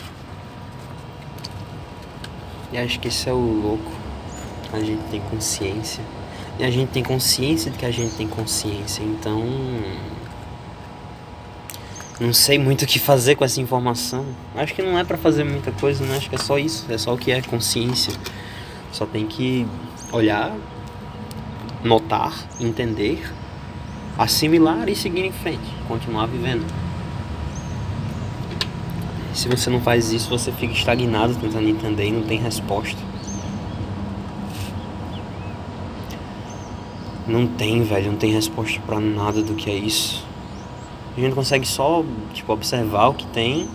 E 2.72 2.78
acho 2.78 3.00
que 3.00 3.08
esse 3.08 3.28
é 3.28 3.34
o 3.34 3.38
louco. 3.38 3.92
A 4.72 4.80
gente 4.80 5.02
tem 5.10 5.22
consciência. 5.22 6.04
E 6.60 6.64
a 6.64 6.70
gente 6.70 6.90
tem 6.90 7.02
consciência 7.02 7.72
de 7.72 7.78
que 7.78 7.86
a 7.86 7.92
gente 7.92 8.16
tem 8.16 8.28
consciência. 8.28 9.02
Então. 9.02 9.44
Não 12.20 12.34
sei 12.34 12.60
muito 12.60 12.82
o 12.82 12.86
que 12.86 13.00
fazer 13.00 13.36
com 13.36 13.46
essa 13.46 13.62
informação. 13.62 14.26
Acho 14.54 14.76
que 14.76 14.82
não 14.82 15.00
é 15.00 15.06
para 15.06 15.18
fazer 15.18 15.46
muita 15.46 15.72
coisa, 15.72 16.06
né? 16.06 16.18
Acho 16.18 16.30
que 16.30 16.36
é 16.36 16.40
só 16.40 16.60
isso. 16.60 16.86
É 16.90 16.98
só 16.98 17.14
o 17.14 17.18
que 17.18 17.32
é 17.32 17.42
consciência. 17.42 18.14
Só 18.92 19.06
tem 19.06 19.26
que 19.26 19.66
olhar, 20.12 20.54
notar, 21.82 22.34
entender 22.60 23.24
assimilar 24.20 24.90
e 24.90 24.96
seguir 24.98 25.24
em 25.24 25.32
frente, 25.32 25.74
continuar 25.88 26.26
vivendo. 26.26 26.66
Se 29.34 29.48
você 29.48 29.70
não 29.70 29.80
faz 29.80 30.12
isso, 30.12 30.30
você 30.30 30.52
fica 30.52 30.74
estagnado 30.74 31.34
tentando 31.36 31.70
entender 31.70 32.08
e 32.08 32.12
não 32.12 32.24
tem 32.24 32.38
resposta. 32.38 33.00
Não 37.30 37.46
tem, 37.46 37.84
velho, 37.84 38.12
não 38.12 38.18
tem 38.18 38.32
resposta 38.32 38.82
para 38.88 39.00
nada 39.00 39.44
do 39.44 39.54
que 39.54 39.70
é 39.70 39.76
isso. 39.76 40.26
A 41.16 41.20
gente 41.20 41.36
consegue 41.36 41.68
só, 41.68 42.04
tipo, 42.34 42.52
observar 42.52 43.10
o 43.10 43.14
que 43.14 43.28
tem 43.28 43.70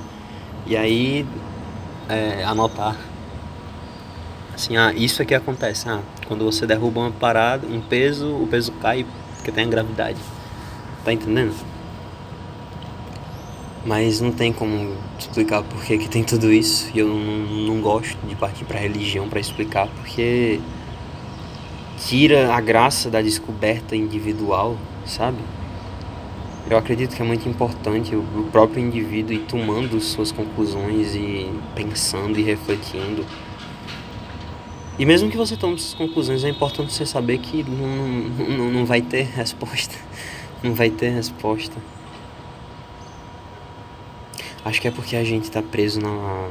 e 0.67 0.77
aí 0.77 1.25
é, 2.09 2.43
anotar. 2.43 2.97
Assim, 4.53 4.77
ah, 4.77 4.93
isso 4.93 5.23
é 5.23 5.25
que 5.25 5.37
acontece. 5.37 5.89
Ah, 5.89 6.01
quando 6.27 6.45
você 6.45 6.67
derruba 6.67 7.01
uma 7.01 7.13
parada, 7.13 7.65
um 7.65 7.81
peso, 7.81 8.35
o 8.35 8.49
peso 8.49 8.73
cai 8.73 9.07
porque 9.37 9.53
tem 9.53 9.67
a 9.67 9.69
gravidade. 9.69 10.19
Tá 11.05 11.13
entendendo? 11.13 11.55
Mas 13.87 14.21
não 14.21 14.33
tem 14.33 14.53
como 14.53 14.97
explicar 15.17 15.63
por 15.63 15.81
que, 15.85 16.09
tem 16.09 16.25
tudo 16.25 16.53
isso. 16.53 16.91
E 16.93 16.99
eu 16.99 17.07
não, 17.07 17.75
não 17.75 17.81
gosto 17.81 18.17
de 18.27 18.35
partir 18.35 18.65
pra 18.65 18.81
religião 18.81 19.29
para 19.29 19.39
explicar, 19.39 19.87
porque 19.87 20.61
tira 22.07 22.55
a 22.55 22.61
graça 22.61 23.11
da 23.11 23.23
descoberta 23.23 23.97
individual, 23.97 24.77
sabe? 25.07 25.39
Eu 26.69 26.79
acredito 26.79 27.15
que 27.15 27.23
é 27.23 27.25
muito 27.25 27.49
importante 27.49 28.15
o 28.17 28.49
próprio 28.51 28.85
indivíduo 28.85 29.35
ir 29.35 29.41
tomando 29.41 30.01
suas 30.01 30.33
conclusões 30.33 31.15
e 31.15 31.51
pensando 31.75 32.39
e 32.39 32.43
refletindo. 32.43 33.25
E 34.99 35.05
mesmo 35.05 35.31
que 35.31 35.37
você 35.37 35.57
tome 35.57 35.79
suas 35.79 35.95
conclusões, 35.95 36.45
é 36.45 36.49
importante 36.49 36.93
você 36.93 37.05
saber 37.05 37.39
que 37.39 37.63
não, 37.65 38.49
não, 38.49 38.71
não 38.71 38.87
vai 38.87 39.03
ter 39.03 39.25
resposta 39.25 39.99
não 40.65 40.75
vai 40.75 40.89
ter 40.89 41.11
resposta. 41.11 41.77
Acho 44.65 44.81
que 44.81 44.89
é 44.89 44.91
porque 44.91 45.15
a 45.15 45.23
gente 45.23 45.45
está 45.45 45.63
preso 45.63 46.01
na, 46.01 46.49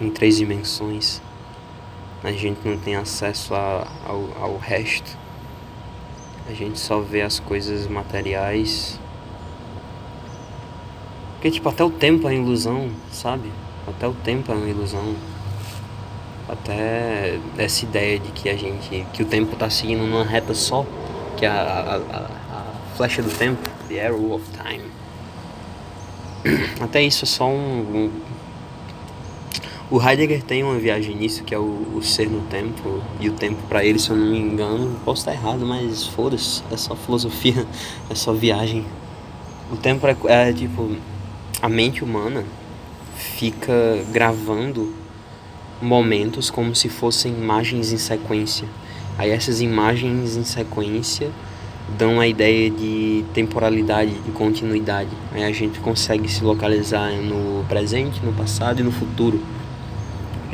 em 0.00 0.08
três 0.08 0.38
dimensões. 0.38 1.20
A 2.26 2.32
gente 2.32 2.58
não 2.66 2.76
tem 2.76 2.96
acesso 2.96 3.54
a, 3.54 3.86
ao, 4.04 4.28
ao 4.42 4.58
resto. 4.58 5.16
A 6.48 6.52
gente 6.52 6.76
só 6.76 6.98
vê 6.98 7.22
as 7.22 7.38
coisas 7.38 7.86
materiais. 7.86 8.98
Porque, 11.34 11.52
tipo, 11.52 11.68
até 11.68 11.84
o 11.84 11.90
tempo 11.90 12.28
é 12.28 12.34
ilusão, 12.34 12.90
sabe? 13.12 13.52
Até 13.86 14.08
o 14.08 14.12
tempo 14.12 14.50
é 14.50 14.56
uma 14.56 14.68
ilusão. 14.68 15.14
Até 16.48 17.38
essa 17.56 17.84
ideia 17.84 18.18
de 18.18 18.32
que 18.32 18.48
a 18.48 18.56
gente. 18.56 19.06
que 19.12 19.22
o 19.22 19.26
tempo 19.26 19.52
está 19.52 19.70
seguindo 19.70 20.04
numa 20.04 20.24
reta 20.24 20.52
só. 20.52 20.84
Que 21.36 21.46
a, 21.46 21.52
a, 21.52 21.96
a 22.18 22.66
Flecha 22.96 23.22
do 23.22 23.30
Tempo, 23.30 23.70
The 23.88 24.04
Arrow 24.04 24.32
of 24.32 24.44
Time. 24.50 24.90
Até 26.82 27.02
isso 27.02 27.24
é 27.24 27.28
só 27.28 27.46
um, 27.46 27.80
um... 27.82 28.10
O 29.88 30.02
Heidegger 30.02 30.42
tem 30.42 30.64
uma 30.64 30.78
viagem 30.80 31.14
nisso, 31.14 31.44
que 31.44 31.54
é 31.54 31.58
o, 31.58 31.86
o 31.94 32.02
ser 32.02 32.28
no 32.28 32.40
tempo, 32.48 33.00
e 33.20 33.28
o 33.28 33.32
tempo 33.34 33.62
para 33.68 33.84
ele, 33.84 34.00
se 34.00 34.10
eu 34.10 34.16
não 34.16 34.26
me 34.26 34.36
engano, 34.36 34.98
posso 35.04 35.20
estar 35.20 35.32
errado, 35.32 35.64
mas 35.64 36.04
foda-se, 36.04 36.60
é 36.72 36.76
só 36.76 36.96
filosofia, 36.96 37.64
é 38.10 38.14
só 38.16 38.32
viagem. 38.32 38.84
O 39.70 39.76
tempo 39.76 40.04
é, 40.08 40.16
é 40.26 40.52
tipo, 40.52 40.90
a 41.62 41.68
mente 41.68 42.02
humana 42.02 42.44
fica 43.14 44.04
gravando 44.10 44.92
momentos 45.80 46.50
como 46.50 46.74
se 46.74 46.88
fossem 46.88 47.32
imagens 47.32 47.92
em 47.92 47.96
sequência. 47.96 48.66
Aí 49.16 49.30
essas 49.30 49.60
imagens 49.60 50.36
em 50.36 50.42
sequência 50.42 51.30
dão 51.96 52.18
a 52.18 52.26
ideia 52.26 52.68
de 52.68 53.24
temporalidade, 53.32 54.10
de 54.10 54.32
continuidade. 54.32 55.10
Aí 55.32 55.44
a 55.44 55.52
gente 55.52 55.78
consegue 55.78 56.28
se 56.28 56.42
localizar 56.42 57.12
no 57.12 57.64
presente, 57.68 58.20
no 58.24 58.32
passado 58.32 58.80
e 58.80 58.82
no 58.82 58.90
futuro. 58.90 59.40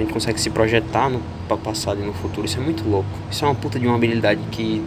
A 0.03 0.05
gente 0.05 0.15
consegue 0.15 0.41
se 0.41 0.51
projetar 0.51 1.09
no 1.09 1.23
passado 1.59 2.03
e 2.03 2.05
no 2.05 2.13
futuro. 2.13 2.45
Isso 2.45 2.59
é 2.59 2.61
muito 2.61 2.83
louco. 2.89 3.09
Isso 3.31 3.45
é 3.45 3.49
uma 3.49 3.55
puta 3.55 3.79
de 3.79 3.87
uma 3.87 3.95
habilidade 3.95 4.41
que 4.51 4.85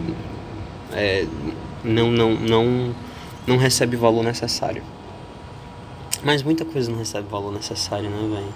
é, 0.92 1.26
não, 1.82 2.10
não, 2.10 2.34
não, 2.34 2.94
não 3.46 3.56
recebe 3.56 3.96
valor 3.96 4.22
necessário. 4.22 4.82
Mas 6.22 6.42
muita 6.42 6.66
coisa 6.66 6.90
não 6.90 6.98
recebe 6.98 7.26
valor 7.30 7.50
necessário, 7.50 8.10
né, 8.10 8.28
velho? 8.28 8.54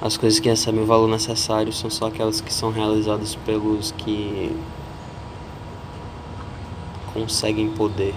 As 0.00 0.16
coisas 0.16 0.38
que 0.38 0.48
recebem 0.48 0.80
o 0.80 0.86
valor 0.86 1.08
necessário 1.08 1.72
são 1.72 1.90
só 1.90 2.06
aquelas 2.06 2.40
que 2.40 2.54
são 2.54 2.70
realizadas 2.70 3.34
pelos 3.34 3.90
que 3.90 4.54
conseguem 7.12 7.68
poder. 7.70 8.14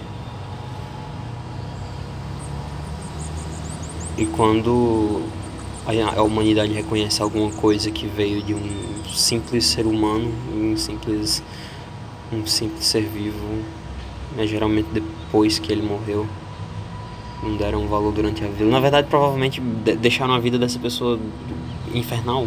E 4.16 4.26
quando 4.26 5.39
a 5.98 6.22
humanidade 6.22 6.72
reconhece 6.72 7.22
alguma 7.22 7.50
coisa 7.50 7.90
que 7.90 8.06
veio 8.06 8.42
de 8.42 8.54
um 8.54 9.04
simples 9.12 9.66
ser 9.66 9.86
humano, 9.86 10.32
um 10.54 10.76
simples, 10.76 11.42
um 12.32 12.46
simples 12.46 12.84
ser 12.84 13.02
vivo, 13.02 13.62
é 14.38 14.46
geralmente 14.46 14.88
depois 14.92 15.58
que 15.58 15.72
ele 15.72 15.82
morreu, 15.82 16.26
não 17.42 17.56
deram 17.56 17.86
valor 17.88 18.12
durante 18.12 18.44
a 18.44 18.48
vida. 18.48 18.64
Na 18.66 18.80
verdade, 18.80 19.08
provavelmente 19.08 19.60
deixaram 19.60 20.34
a 20.34 20.38
vida 20.38 20.58
dessa 20.58 20.78
pessoa 20.78 21.18
infernal, 21.94 22.46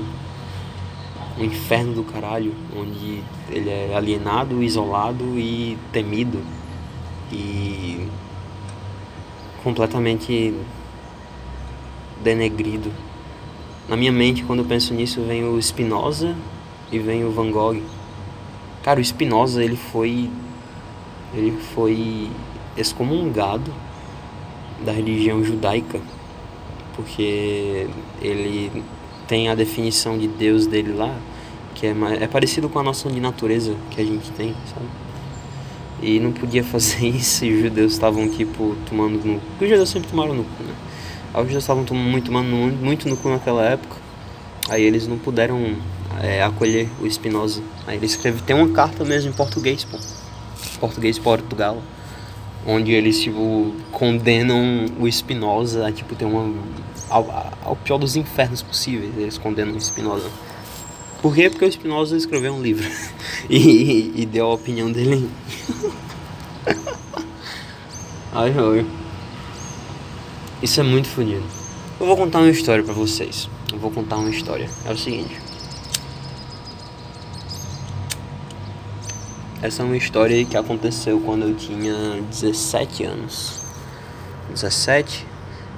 um 1.38 1.44
inferno 1.44 1.94
do 1.94 2.04
caralho, 2.04 2.54
onde 2.78 3.24
ele 3.50 3.70
é 3.70 3.94
alienado, 3.96 4.62
isolado 4.64 5.24
e 5.38 5.78
temido 5.92 6.40
e 7.32 8.08
completamente 9.64 10.54
denegrido. 12.24 12.92
Na 13.88 13.98
minha 13.98 14.12
mente, 14.12 14.44
quando 14.44 14.60
eu 14.60 14.66
penso 14.66 14.94
nisso, 14.94 15.22
vem 15.22 15.44
o 15.44 15.62
Spinoza 15.62 16.36
e 16.92 17.00
vem 17.00 17.26
o 17.26 17.32
Van 17.32 17.52
Gogh. 17.52 17.82
Cara, 18.82 19.00
o 19.00 19.04
Spinoza, 19.04 19.64
ele 19.64 19.76
foi 19.76 20.30
ele 21.34 21.58
foi 21.74 22.30
excomungado 22.78 23.74
da 24.86 24.92
religião 24.92 25.44
judaica, 25.44 26.00
porque 26.96 27.88
ele 28.22 28.84
tem 29.28 29.50
a 29.50 29.56
definição 29.56 30.18
de 30.18 30.28
Deus 30.28 30.68
dele 30.68 30.94
lá, 30.94 31.16
que 31.74 31.88
é, 31.88 31.96
é 32.22 32.28
parecido 32.28 32.70
com 32.70 32.80
a 32.80 32.84
noção 32.84 33.12
de 33.12 33.20
natureza 33.20 33.76
que 33.90 34.00
a 34.00 34.06
gente 34.06 34.30
tem, 34.32 34.54
sabe? 34.68 34.86
E 36.02 36.20
não 36.20 36.32
podia 36.32 36.64
fazer 36.66 37.08
isso 37.08 37.46
e 37.46 37.56
os 37.56 37.62
judeus 37.62 37.94
estavam, 37.94 38.28
tipo, 38.30 38.76
tomando 38.88 39.24
no 39.26 39.36
os 39.36 39.70
judeus 39.70 39.90
sempre 39.90 40.10
tomaram 40.10 40.34
no 40.34 40.44
cu, 40.44 40.64
né? 40.64 40.74
Os 41.34 41.46
judeus 41.46 41.64
estavam 41.64 41.84
muito, 41.94 42.32
muito 42.32 43.10
no 43.10 43.18
cu 43.18 43.30
naquela 43.30 43.64
época. 43.64 43.96
Aí 44.70 44.84
eles 44.84 45.08
não 45.08 45.18
puderam 45.18 45.76
é, 46.22 46.44
acolher 46.44 46.88
o 47.02 47.10
Spinoza. 47.10 47.62
Aí 47.88 47.98
ele 47.98 48.06
escreve, 48.06 48.42
tem 48.44 48.56
uma 48.56 48.70
carta 48.70 49.04
mesmo 49.04 49.32
em 49.32 49.34
português, 49.34 49.84
pô. 49.84 49.98
Português 50.80 51.18
Portugal. 51.18 51.82
onde 52.66 52.92
eles, 52.92 53.20
tipo, 53.20 53.74
condenam 53.92 54.86
o 55.00 55.12
Spinoza 55.12 55.88
a, 55.88 55.92
tipo, 55.92 56.16
ter 56.16 56.26
uma... 56.26 56.54
Ao, 57.10 57.56
ao 57.66 57.76
pior 57.76 57.98
dos 57.98 58.16
infernos 58.16 58.62
possíveis, 58.62 59.12
eles 59.18 59.38
condenam 59.38 59.76
o 59.76 59.82
Spinoza. 59.82 60.30
Por 61.22 61.34
quê? 61.34 61.50
Porque 61.50 61.66
o 61.66 61.72
Spinoza 61.72 62.16
escreveu 62.16 62.54
um 62.54 62.62
livro 62.62 62.88
e, 63.50 64.14
e, 64.16 64.26
deu 64.26 64.46
a 64.48 64.54
opinião 64.54 64.92
dele. 64.92 65.30
ai, 68.32 68.54
ai. 68.56 69.03
Isso 70.64 70.80
é 70.80 70.84
muito 70.84 71.10
fodido. 71.10 71.44
Eu 72.00 72.06
vou 72.06 72.16
contar 72.16 72.40
uma 72.40 72.50
história 72.50 72.82
para 72.82 72.94
vocês. 72.94 73.50
Eu 73.74 73.78
vou 73.80 73.92
contar 73.92 74.16
uma 74.16 74.30
história. 74.30 74.70
É 74.86 74.94
o 74.94 74.98
seguinte. 74.98 75.38
Essa 79.62 79.82
é 79.82 79.86
uma 79.86 79.98
história 79.98 80.46
que 80.46 80.56
aconteceu 80.56 81.20
quando 81.20 81.50
eu 81.50 81.54
tinha 81.54 81.94
17 82.30 83.04
anos. 83.04 83.62
17? 84.52 85.28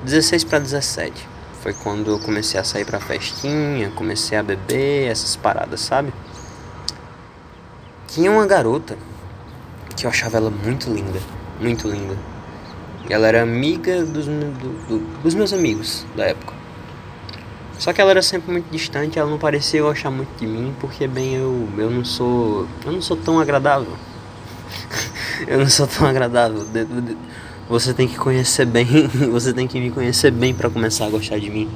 16 0.04 0.44
para 0.44 0.60
17. 0.60 1.30
Foi 1.63 1.74
quando 1.74 2.12
eu 2.12 2.20
comecei 2.20 2.60
a 2.60 2.63
sair 2.63 2.86
pra 2.86 3.00
festinha, 3.00 3.89
comecei 3.96 4.38
a 4.38 4.44
beber, 4.44 5.10
essas 5.10 5.36
paradas, 5.36 5.82
sabe? 5.82 6.13
Tinha 8.08 8.30
uma 8.30 8.46
garota 8.46 8.96
que 9.98 10.06
eu 10.06 10.12
achava 10.12 10.38
ela 10.38 10.51
muito 10.51 10.94
linda, 10.94 11.20
muito 11.60 11.88
linda. 11.89 12.35
Ela 13.09 13.27
era 13.27 13.43
amiga 13.43 14.03
dos, 14.03 14.25
do, 14.25 14.88
do, 14.88 15.21
dos 15.21 15.33
meus 15.35 15.53
amigos 15.53 16.05
da 16.15 16.25
época. 16.25 16.53
Só 17.77 17.91
que 17.91 18.00
ela 18.00 18.12
era 18.12 18.21
sempre 18.21 18.51
muito 18.51 18.69
distante, 18.71 19.19
ela 19.19 19.29
não 19.29 19.38
parecia 19.38 19.81
gostar 19.81 20.09
muito 20.09 20.29
de 20.39 20.47
mim, 20.47 20.74
porque 20.79 21.07
bem 21.07 21.35
eu, 21.35 21.67
eu 21.77 21.89
não 21.89 22.05
sou. 22.05 22.67
Eu 22.85 22.91
não 22.91 23.01
sou 23.01 23.17
tão 23.17 23.39
agradável. 23.39 23.93
eu 25.45 25.59
não 25.59 25.69
sou 25.69 25.85
tão 25.85 26.07
agradável. 26.07 26.65
Você 27.69 27.93
tem 27.93 28.07
que 28.07 28.15
conhecer 28.17 28.65
bem, 28.65 28.88
você 29.31 29.51
tem 29.51 29.67
que 29.67 29.79
me 29.79 29.91
conhecer 29.91 30.31
bem 30.31 30.53
para 30.53 30.69
começar 30.69 31.05
a 31.05 31.09
gostar 31.09 31.38
de 31.38 31.50
mim. 31.50 31.69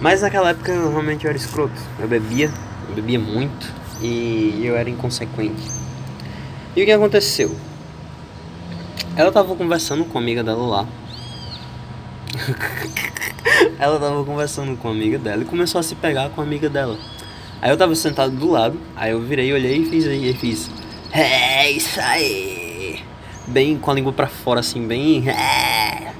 Mas 0.00 0.20
naquela 0.20 0.50
época 0.50 0.72
eu, 0.72 0.90
realmente 0.90 1.26
era 1.26 1.36
escroto. 1.36 1.80
Eu 1.98 2.08
bebia, 2.08 2.52
eu 2.88 2.94
bebia 2.94 3.18
muito 3.18 3.72
e 4.02 4.60
eu 4.64 4.76
era 4.76 4.90
inconsequente. 4.90 5.62
E 6.76 6.82
o 6.82 6.84
que 6.84 6.92
aconteceu? 6.92 7.54
Ela 9.14 9.30
tava 9.30 9.54
conversando 9.54 10.06
com 10.06 10.18
a 10.18 10.20
amiga 10.22 10.42
dela 10.42 10.66
lá. 10.66 10.88
ela 13.78 14.00
tava 14.00 14.24
conversando 14.24 14.74
com 14.78 14.88
a 14.88 14.90
amiga 14.90 15.18
dela 15.18 15.42
e 15.42 15.44
começou 15.44 15.78
a 15.78 15.82
se 15.82 15.94
pegar 15.94 16.30
com 16.30 16.40
a 16.40 16.44
amiga 16.44 16.68
dela. 16.70 16.96
Aí 17.60 17.70
eu 17.70 17.76
tava 17.76 17.94
sentado 17.94 18.34
do 18.34 18.50
lado, 18.50 18.78
aí 18.96 19.12
eu 19.12 19.20
virei, 19.20 19.52
olhei 19.52 19.82
e 19.82 19.84
fiz 19.84 20.06
aí, 20.06 20.32
fiz. 20.32 20.70
É 21.12 21.70
isso 21.70 22.00
aí! 22.00 23.00
Bem 23.46 23.76
com 23.76 23.90
a 23.90 23.94
língua 23.94 24.14
pra 24.14 24.28
fora, 24.28 24.60
assim, 24.60 24.86
bem. 24.86 25.28
É, 25.28 26.12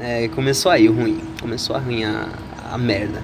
é 0.24 0.28
começou 0.28 0.72
aí 0.72 0.88
o 0.88 0.94
ruim. 0.94 1.20
Começou 1.38 1.76
a 1.76 1.78
ruim 1.78 2.02
a, 2.04 2.28
a 2.72 2.78
merda. 2.78 3.22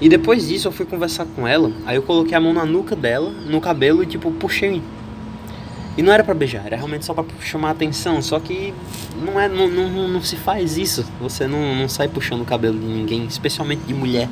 E 0.00 0.08
depois 0.08 0.48
disso 0.48 0.68
eu 0.68 0.72
fui 0.72 0.86
conversar 0.86 1.26
com 1.26 1.46
ela, 1.46 1.70
aí 1.84 1.96
eu 1.96 2.02
coloquei 2.02 2.34
a 2.34 2.40
mão 2.40 2.54
na 2.54 2.64
nuca 2.64 2.96
dela, 2.96 3.30
no 3.30 3.60
cabelo 3.60 4.02
e 4.02 4.06
tipo, 4.06 4.32
puxei 4.32 4.82
e 5.96 6.02
não 6.02 6.12
era 6.12 6.24
para 6.24 6.32
beijar, 6.32 6.64
era 6.64 6.76
realmente 6.76 7.04
só 7.04 7.12
para 7.12 7.24
chamar 7.40 7.68
a 7.68 7.72
atenção. 7.72 8.22
Só 8.22 8.40
que 8.40 8.72
não, 9.14 9.38
é, 9.38 9.48
não, 9.48 9.68
não, 9.68 10.08
não 10.08 10.22
se 10.22 10.36
faz 10.36 10.78
isso. 10.78 11.04
Você 11.20 11.46
não, 11.46 11.74
não 11.74 11.88
sai 11.88 12.08
puxando 12.08 12.40
o 12.40 12.44
cabelo 12.44 12.78
de 12.78 12.86
ninguém, 12.86 13.26
especialmente 13.26 13.82
de 13.82 13.92
mulher. 13.92 14.28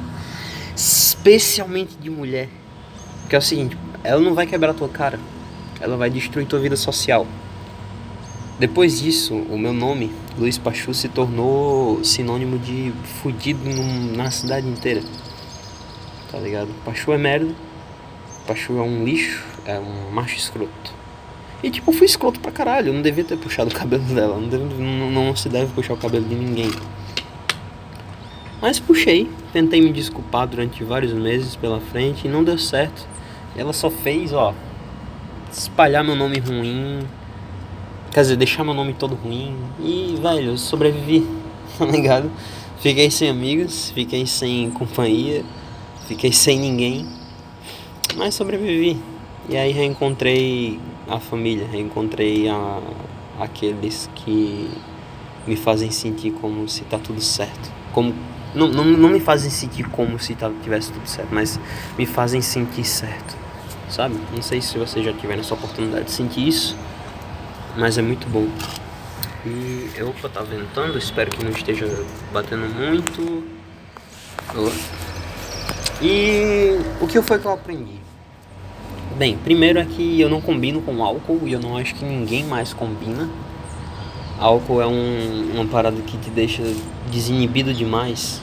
Especialmente 0.74 1.96
de 2.00 2.08
mulher. 2.08 2.48
Porque 3.20 3.36
é 3.36 3.38
o 3.38 3.42
seguinte, 3.42 3.76
ela 4.02 4.20
não 4.20 4.34
vai 4.34 4.46
quebrar 4.46 4.72
tua 4.72 4.88
cara. 4.88 5.20
Ela 5.78 5.96
vai 5.96 6.08
destruir 6.08 6.46
tua 6.46 6.58
vida 6.58 6.76
social. 6.76 7.26
Depois 8.58 9.00
disso, 9.00 9.34
o 9.34 9.58
meu 9.58 9.72
nome, 9.72 10.12
Luiz 10.38 10.58
Pachu, 10.58 10.92
se 10.92 11.08
tornou 11.08 12.02
sinônimo 12.04 12.58
de 12.58 12.92
fudido 13.22 13.60
na 14.16 14.30
cidade 14.30 14.66
inteira. 14.66 15.02
Tá 16.30 16.38
ligado? 16.38 16.68
Pachu 16.84 17.12
é 17.12 17.18
merda. 17.18 17.54
Pachu 18.46 18.78
é 18.78 18.82
um 18.82 19.04
lixo, 19.04 19.44
é 19.64 19.78
um 19.78 20.10
macho 20.10 20.36
escroto. 20.36 20.99
E 21.62 21.70
tipo, 21.70 21.92
fui 21.92 22.06
escroto 22.06 22.40
pra 22.40 22.50
caralho. 22.50 22.88
Eu 22.88 22.94
não 22.94 23.02
devia 23.02 23.24
ter 23.24 23.36
puxado 23.36 23.70
o 23.70 23.74
cabelo 23.74 24.02
dela. 24.14 24.38
Não, 24.38 24.48
deve, 24.48 24.64
não, 24.64 25.10
não 25.10 25.36
se 25.36 25.48
deve 25.48 25.72
puxar 25.72 25.94
o 25.94 25.96
cabelo 25.96 26.24
de 26.24 26.34
ninguém. 26.34 26.70
Mas 28.60 28.78
puxei, 28.78 29.30
tentei 29.52 29.80
me 29.80 29.90
desculpar 29.90 30.46
durante 30.46 30.84
vários 30.84 31.12
meses 31.14 31.56
pela 31.56 31.80
frente 31.80 32.26
e 32.26 32.30
não 32.30 32.44
deu 32.44 32.58
certo. 32.58 33.08
Ela 33.56 33.72
só 33.72 33.90
fez, 33.90 34.32
ó, 34.32 34.54
espalhar 35.50 36.04
meu 36.04 36.14
nome 36.14 36.38
ruim. 36.38 37.00
Quer 38.12 38.20
dizer, 38.20 38.36
deixar 38.36 38.64
meu 38.64 38.74
nome 38.74 38.92
todo 38.92 39.14
ruim. 39.14 39.56
E, 39.78 40.18
velho, 40.20 40.50
eu 40.50 40.58
sobrevivi, 40.58 41.26
tá 41.78 41.86
ligado? 41.86 42.30
Fiquei 42.80 43.10
sem 43.10 43.30
amigos, 43.30 43.90
fiquei 43.90 44.26
sem 44.26 44.70
companhia, 44.70 45.42
fiquei 46.06 46.32
sem 46.32 46.58
ninguém. 46.58 47.06
Mas 48.16 48.34
sobrevivi. 48.34 48.98
E 49.48 49.56
aí 49.56 49.72
reencontrei 49.72 50.78
a 51.10 51.18
família, 51.18 51.66
reencontrei 51.66 52.48
a, 52.48 52.80
aqueles 53.38 54.08
que 54.14 54.70
me 55.46 55.56
fazem 55.56 55.90
sentir 55.90 56.30
como 56.32 56.68
se 56.68 56.82
tá 56.84 56.98
tudo 56.98 57.20
certo. 57.20 57.70
Como 57.92 58.14
não, 58.54 58.68
não, 58.68 58.84
não 58.84 59.08
me 59.08 59.20
fazem 59.20 59.50
sentir 59.50 59.88
como 59.88 60.18
se 60.18 60.34
tá, 60.34 60.50
tivesse 60.62 60.92
tudo 60.92 61.06
certo, 61.06 61.28
mas 61.32 61.58
me 61.98 62.06
fazem 62.06 62.40
sentir 62.40 62.84
certo. 62.84 63.36
Sabe? 63.88 64.16
Não 64.32 64.42
sei 64.42 64.60
se 64.60 64.78
você 64.78 65.02
já 65.02 65.12
tiver 65.12 65.38
essa 65.38 65.54
oportunidade 65.54 66.04
de 66.04 66.12
sentir 66.12 66.46
isso, 66.46 66.76
mas 67.76 67.98
é 67.98 68.02
muito 68.02 68.28
bom. 68.28 68.46
E 69.44 69.90
eu 69.96 70.12
vou 70.12 70.30
tá 70.30 70.42
ventando, 70.42 70.96
espero 70.98 71.30
que 71.30 71.42
não 71.42 71.50
esteja 71.50 71.86
batendo 72.32 72.66
muito. 72.72 73.42
E 76.02 76.78
o 77.00 77.06
que 77.06 77.20
foi 77.22 77.38
que 77.38 77.46
eu 77.46 77.52
aprendi? 77.52 77.99
Bem, 79.20 79.36
primeiro 79.36 79.78
é 79.78 79.84
que 79.84 80.18
eu 80.18 80.30
não 80.30 80.40
combino 80.40 80.80
com 80.80 81.04
álcool 81.04 81.40
e 81.44 81.52
eu 81.52 81.60
não 81.60 81.76
acho 81.76 81.94
que 81.94 82.06
ninguém 82.06 82.42
mais 82.42 82.72
combina. 82.72 83.28
Álcool 84.38 84.80
é 84.80 84.86
um, 84.86 85.50
uma 85.56 85.66
parada 85.66 86.00
que 86.00 86.16
te 86.16 86.30
deixa 86.30 86.62
desinibido 87.12 87.74
demais. 87.74 88.40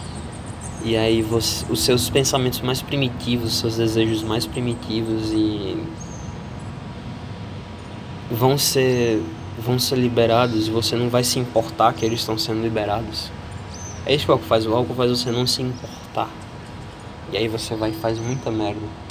E 0.85 0.95
aí 0.95 1.23
você, 1.23 1.65
os 1.67 1.83
seus 1.83 2.11
pensamentos 2.11 2.61
mais 2.61 2.79
primitivos, 2.79 3.53
os 3.53 3.59
seus 3.59 3.77
desejos 3.77 4.21
mais 4.21 4.45
primitivos 4.45 5.31
e 5.33 5.83
vão 8.29 8.55
ser 8.55 9.19
vão 9.57 9.79
ser 9.79 9.95
liberados 9.95 10.67
e 10.67 10.69
você 10.69 10.95
não 10.95 11.09
vai 11.09 11.23
se 11.23 11.39
importar 11.39 11.91
que 11.93 12.05
eles 12.05 12.19
estão 12.19 12.37
sendo 12.37 12.61
liberados. 12.61 13.31
É 14.05 14.13
isso 14.13 14.25
que 14.25 14.31
o 14.31 14.33
álcool 14.33 14.45
faz. 14.45 14.67
O 14.67 14.75
álcool 14.75 14.93
faz 14.93 15.09
você 15.09 15.31
não 15.31 15.47
se 15.47 15.59
importar. 15.63 16.29
E 17.33 17.37
aí 17.37 17.47
você 17.47 17.75
vai 17.75 17.89
e 17.89 17.93
faz 17.93 18.19
muita 18.19 18.51
merda. 18.51 19.06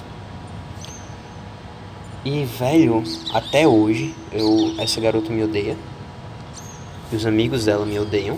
E, 2.27 2.45
velho, 2.45 3.05
até 3.33 3.69
hoje, 3.69 4.13
eu, 4.33 4.75
essa 4.79 5.01
garota 5.01 5.33
me 5.33 5.45
odeia. 5.45 5.77
Os 7.13 7.25
amigos 7.25 7.67
dela 7.67 7.87
me 7.87 7.97
odeiam. 8.01 8.37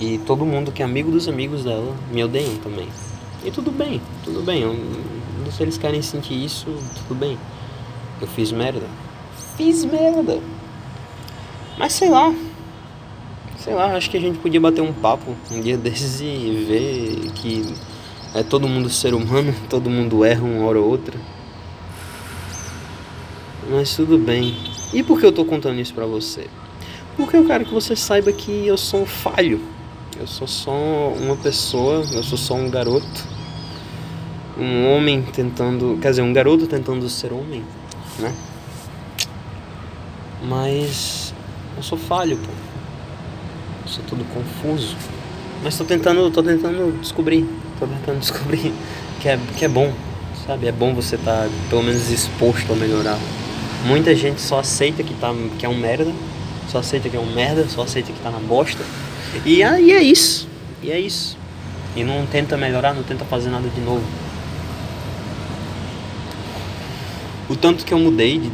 E 0.00 0.18
todo 0.18 0.44
mundo 0.44 0.72
que 0.72 0.82
é 0.82 0.84
amigo 0.84 1.08
dos 1.08 1.28
amigos 1.28 1.62
dela 1.62 1.94
me 2.10 2.24
odeiam 2.24 2.56
também. 2.56 2.88
E 3.44 3.50
tudo 3.52 3.70
bem, 3.70 4.02
tudo 4.24 4.42
bem. 4.42 4.62
Eu, 4.62 4.74
se 5.52 5.62
eles 5.62 5.78
querem 5.78 6.02
sentir 6.02 6.34
isso, 6.34 6.66
tudo 6.96 7.16
bem. 7.16 7.38
Eu 8.20 8.26
fiz 8.26 8.50
merda. 8.50 8.88
Fiz 9.56 9.84
merda. 9.84 10.40
Mas 11.78 11.92
sei 11.92 12.10
lá. 12.10 12.34
Sei 13.56 13.72
lá, 13.72 13.94
acho 13.94 14.10
que 14.10 14.16
a 14.16 14.20
gente 14.20 14.40
podia 14.40 14.60
bater 14.60 14.80
um 14.80 14.92
papo 14.92 15.36
um 15.52 15.60
dia 15.60 15.78
desses 15.78 16.20
e 16.20 16.64
ver 16.66 17.30
que 17.36 17.72
é 18.34 18.42
todo 18.42 18.66
mundo 18.66 18.90
ser 18.90 19.14
humano, 19.14 19.54
todo 19.70 19.88
mundo 19.88 20.24
erra 20.24 20.42
uma 20.42 20.66
hora 20.66 20.80
ou 20.80 20.88
outra. 20.88 21.16
Mas 23.70 23.94
tudo 23.94 24.18
bem. 24.18 24.56
E 24.92 25.00
por 25.00 25.20
que 25.20 25.24
eu 25.24 25.30
tô 25.30 25.44
contando 25.44 25.78
isso 25.78 25.94
pra 25.94 26.04
você? 26.04 26.48
Porque 27.16 27.36
eu 27.36 27.46
quero 27.46 27.64
que 27.64 27.72
você 27.72 27.94
saiba 27.94 28.32
que 28.32 28.66
eu 28.66 28.76
sou 28.76 29.02
um 29.02 29.06
falho. 29.06 29.60
Eu 30.18 30.26
sou 30.26 30.48
só 30.48 30.72
uma 31.16 31.36
pessoa, 31.36 32.04
eu 32.12 32.22
sou 32.24 32.36
só 32.36 32.54
um 32.54 32.68
garoto. 32.68 33.28
Um 34.58 34.90
homem 34.90 35.22
tentando. 35.22 35.98
Quer 36.02 36.10
dizer, 36.10 36.22
um 36.22 36.32
garoto 36.32 36.66
tentando 36.66 37.08
ser 37.08 37.32
homem, 37.32 37.64
né? 38.18 38.34
Mas 40.42 41.32
eu 41.76 41.82
sou 41.82 41.96
falho, 41.96 42.36
pô. 42.38 42.50
Eu 43.84 43.88
sou 43.88 44.04
tudo 44.04 44.24
confuso. 44.34 44.96
Mas 45.62 45.78
tô 45.78 45.84
tentando, 45.84 46.28
tô 46.32 46.42
tentando 46.42 47.00
descobrir. 47.00 47.46
Tô 47.78 47.86
tentando 47.86 48.18
descobrir 48.18 48.74
que 49.20 49.28
é, 49.28 49.38
que 49.56 49.64
é 49.64 49.68
bom, 49.68 49.92
sabe? 50.44 50.66
É 50.66 50.72
bom 50.72 50.92
você 50.92 51.14
estar 51.14 51.44
tá, 51.44 51.50
pelo 51.68 51.84
menos 51.84 52.10
exposto 52.10 52.72
a 52.72 52.76
melhorar. 52.76 53.18
Muita 53.86 54.14
gente 54.14 54.40
só 54.40 54.60
aceita 54.60 55.02
que, 55.02 55.14
tá, 55.14 55.34
que 55.58 55.64
é 55.64 55.68
um 55.68 55.76
merda, 55.76 56.12
só 56.68 56.78
aceita 56.78 57.08
que 57.08 57.16
é 57.16 57.20
um 57.20 57.32
merda, 57.32 57.66
só 57.68 57.82
aceita 57.82 58.12
que 58.12 58.20
tá 58.20 58.30
na 58.30 58.38
bosta. 58.38 58.84
E 59.44 59.62
aí 59.62 59.92
é 59.92 60.02
isso. 60.02 60.48
E 60.82 60.90
é 60.90 60.98
isso. 60.98 61.36
E 61.96 62.04
não 62.04 62.26
tenta 62.26 62.56
melhorar, 62.56 62.94
não 62.94 63.02
tenta 63.02 63.24
fazer 63.24 63.50
nada 63.50 63.68
de 63.68 63.80
novo. 63.80 64.04
O 67.48 67.56
tanto 67.56 67.84
que 67.84 67.92
eu 67.92 67.98
mudei 67.98 68.38
de, 68.38 68.50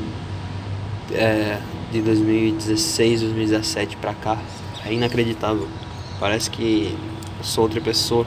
é, 1.15 1.59
de 1.93 2.01
2016, 2.01 3.21
2017 3.21 3.97
pra 3.97 4.15
cá 4.15 4.39
é 4.87 4.93
inacreditável. 4.93 5.69
Parece 6.19 6.51
que 6.51 6.97
sou 7.43 7.65
outra 7.65 7.81
pessoa, 7.81 8.27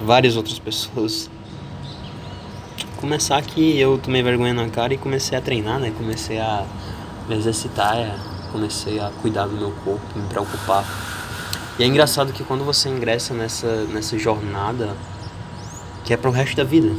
várias 0.00 0.36
outras 0.36 0.58
pessoas. 0.58 1.28
Começar 2.98 3.40
que 3.42 3.78
eu 3.78 3.96
tomei 3.96 4.24
vergonha 4.24 4.52
na 4.52 4.68
cara 4.68 4.92
e 4.92 4.98
comecei 4.98 5.38
a 5.38 5.40
treinar, 5.40 5.78
né? 5.78 5.92
Comecei 5.96 6.40
a 6.40 6.66
me 7.28 7.36
exercitar, 7.36 7.96
é, 7.96 8.12
comecei 8.50 8.98
a 8.98 9.12
cuidar 9.22 9.46
do 9.46 9.54
meu 9.54 9.70
corpo, 9.84 10.02
me 10.16 10.26
preocupar. 10.26 10.84
E 11.78 11.84
é 11.84 11.86
engraçado 11.86 12.32
que 12.32 12.42
quando 12.42 12.64
você 12.64 12.88
ingressa 12.88 13.32
nessa, 13.34 13.84
nessa 13.84 14.18
jornada, 14.18 14.96
que 16.04 16.12
é 16.12 16.16
pro 16.16 16.32
resto 16.32 16.56
da 16.56 16.64
vida, 16.64 16.92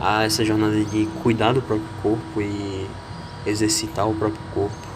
a 0.00 0.24
essa 0.24 0.44
jornada 0.44 0.74
de 0.84 1.06
cuidar 1.22 1.52
do 1.52 1.62
próprio 1.62 1.88
corpo 2.02 2.42
e 2.42 2.88
exercitar 3.46 4.08
o 4.08 4.14
próprio 4.16 4.42
corpo 4.52 4.88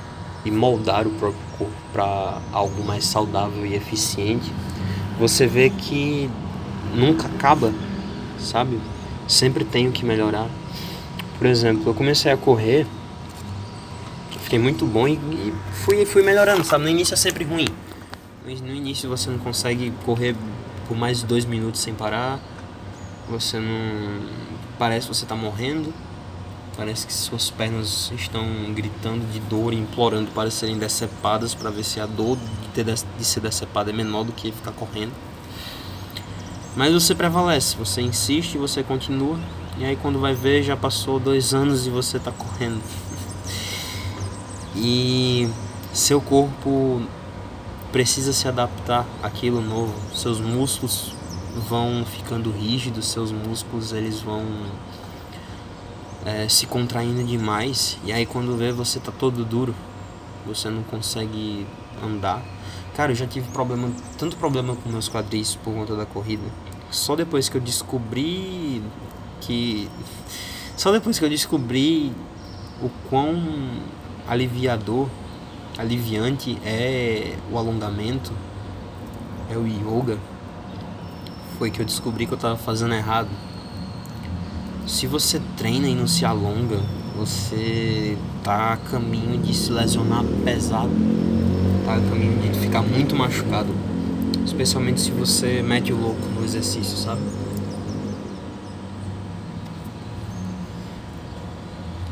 e 0.44 0.51
moldar 0.51 1.07
o 1.07 1.11
próprio 1.11 1.40
corpo 1.57 1.75
para 1.92 2.40
algo 2.51 2.83
mais 2.83 3.05
saudável 3.05 3.64
e 3.64 3.77
eficiente, 3.77 4.53
você 5.16 5.46
vê 5.46 5.70
que 5.70 6.29
nunca 6.92 7.29
acaba, 7.29 7.72
sabe? 8.37 8.81
Sempre 9.26 9.64
tenho 9.64 9.92
que 9.92 10.04
melhorar. 10.04 10.48
Por 11.38 11.46
exemplo, 11.46 11.90
eu 11.90 11.94
comecei 11.94 12.32
a 12.32 12.36
correr, 12.36 12.86
fiquei 14.42 14.58
muito 14.58 14.86
bom 14.86 15.06
e, 15.06 15.14
e 15.14 15.54
fui, 15.84 16.04
fui 16.06 16.22
melhorando, 16.22 16.64
sabe? 16.64 16.84
No 16.84 16.90
início 16.90 17.14
é 17.14 17.16
sempre 17.16 17.44
ruim. 17.44 17.66
No 18.44 18.74
início 18.74 19.08
você 19.08 19.28
não 19.28 19.38
consegue 19.38 19.92
correr 20.04 20.36
por 20.86 20.96
mais 20.96 21.20
de 21.20 21.26
dois 21.26 21.44
minutos 21.44 21.80
sem 21.80 21.92
parar, 21.92 22.38
você 23.28 23.58
não 23.58 24.46
Parece 24.78 25.08
que 25.08 25.14
você 25.14 25.24
está 25.24 25.34
morrendo. 25.34 25.92
Parece 26.76 27.06
que 27.06 27.12
suas 27.12 27.50
pernas 27.50 28.12
estão 28.14 28.44
gritando 28.74 29.24
de 29.32 29.40
dor 29.40 29.72
e 29.72 29.76
implorando 29.76 30.30
para 30.32 30.50
serem 30.50 30.76
decepadas 30.76 31.54
para 31.54 31.70
ver 31.70 31.82
se 31.82 31.98
a 31.98 32.04
dor 32.04 32.36
de, 32.74 32.84
de 32.84 33.24
ser 33.24 33.40
decepada 33.40 33.88
é 33.88 33.94
menor 33.94 34.24
do 34.24 34.32
que 34.32 34.52
ficar 34.52 34.72
correndo. 34.72 35.12
Mas 36.76 36.92
você 36.92 37.14
prevalece, 37.14 37.74
você 37.74 38.02
insiste, 38.02 38.58
você 38.58 38.82
continua. 38.82 39.38
E 39.78 39.84
aí 39.84 39.96
quando 39.96 40.20
vai 40.20 40.34
ver 40.34 40.62
já 40.62 40.76
passou 40.76 41.18
dois 41.18 41.54
anos 41.54 41.86
e 41.86 41.90
você 41.90 42.18
está 42.18 42.30
correndo. 42.30 42.82
E 44.74 45.48
seu 45.92 46.20
corpo 46.20 47.00
precisa 47.90 48.34
se 48.34 48.46
adaptar 48.46 49.06
àquilo 49.22 49.62
novo. 49.62 49.94
Seus 50.14 50.38
músculos 50.38 51.14
vão 51.66 52.04
ficando 52.04 52.50
rígidos, 52.50 53.06
seus 53.06 53.32
músculos 53.32 53.94
eles 53.94 54.20
vão 54.20 54.44
é, 56.26 56.46
se 56.46 56.66
contraindo 56.66 57.24
demais 57.24 57.98
e 58.04 58.12
aí 58.12 58.26
quando 58.26 58.54
vê 58.54 58.70
você 58.70 59.00
tá 59.00 59.10
todo 59.10 59.42
duro, 59.46 59.74
você 60.44 60.68
não 60.68 60.82
consegue 60.82 61.66
andar. 62.04 62.42
Cara, 62.94 63.12
eu 63.12 63.16
já 63.16 63.26
tive 63.26 63.48
problema, 63.50 63.90
tanto 64.18 64.36
problema 64.36 64.76
com 64.76 64.88
meus 64.90 65.08
quadris 65.08 65.54
por 65.54 65.72
conta 65.72 65.96
da 65.96 66.04
corrida. 66.04 66.65
Só 66.90 67.16
depois 67.16 67.49
que 67.49 67.57
eu 67.57 67.61
descobri 67.61 68.83
que 69.40 69.88
só 70.77 70.92
depois 70.92 71.18
que 71.18 71.25
eu 71.25 71.31
descobri 71.31 72.12
o 72.83 72.90
quão 73.09 73.42
aliviador, 74.29 75.09
aliviante 75.79 76.59
é 76.64 77.37
o 77.51 77.57
alongamento, 77.57 78.33
é 79.51 79.57
o 79.57 79.66
yoga 79.66 80.18
foi 81.59 81.70
que 81.70 81.81
eu 81.81 81.87
descobri 81.87 82.27
que 82.27 82.33
eu 82.33 82.37
estava 82.37 82.57
fazendo 82.57 82.94
errado. 82.94 83.29
Se 84.87 85.07
você 85.07 85.40
treina 85.57 85.88
e 85.88 85.94
não 85.94 86.07
se 86.07 86.25
alonga, 86.25 86.79
você 87.16 88.16
tá 88.44 88.75
a 88.75 88.77
caminho 88.77 89.38
de 89.38 89.55
se 89.55 89.72
lesionar 89.72 90.22
pesado, 90.44 90.90
tá 91.85 91.94
a 91.94 92.01
caminho 92.01 92.38
de 92.42 92.59
ficar 92.59 92.83
muito 92.83 93.16
machucado, 93.16 93.75
especialmente 94.44 95.00
se 95.00 95.10
você 95.10 95.62
mete 95.62 95.92
o 95.92 96.00
louco 96.00 96.26
no 96.28 96.44
exercício, 96.44 96.96
sabe? 96.96 97.20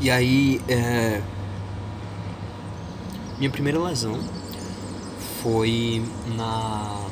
E 0.01 0.11
aí, 0.11 0.61
é... 0.67 1.21
minha 3.37 3.49
primeira 3.49 3.79
lesão 3.79 4.19
foi 5.41 6.03
na 6.35 7.05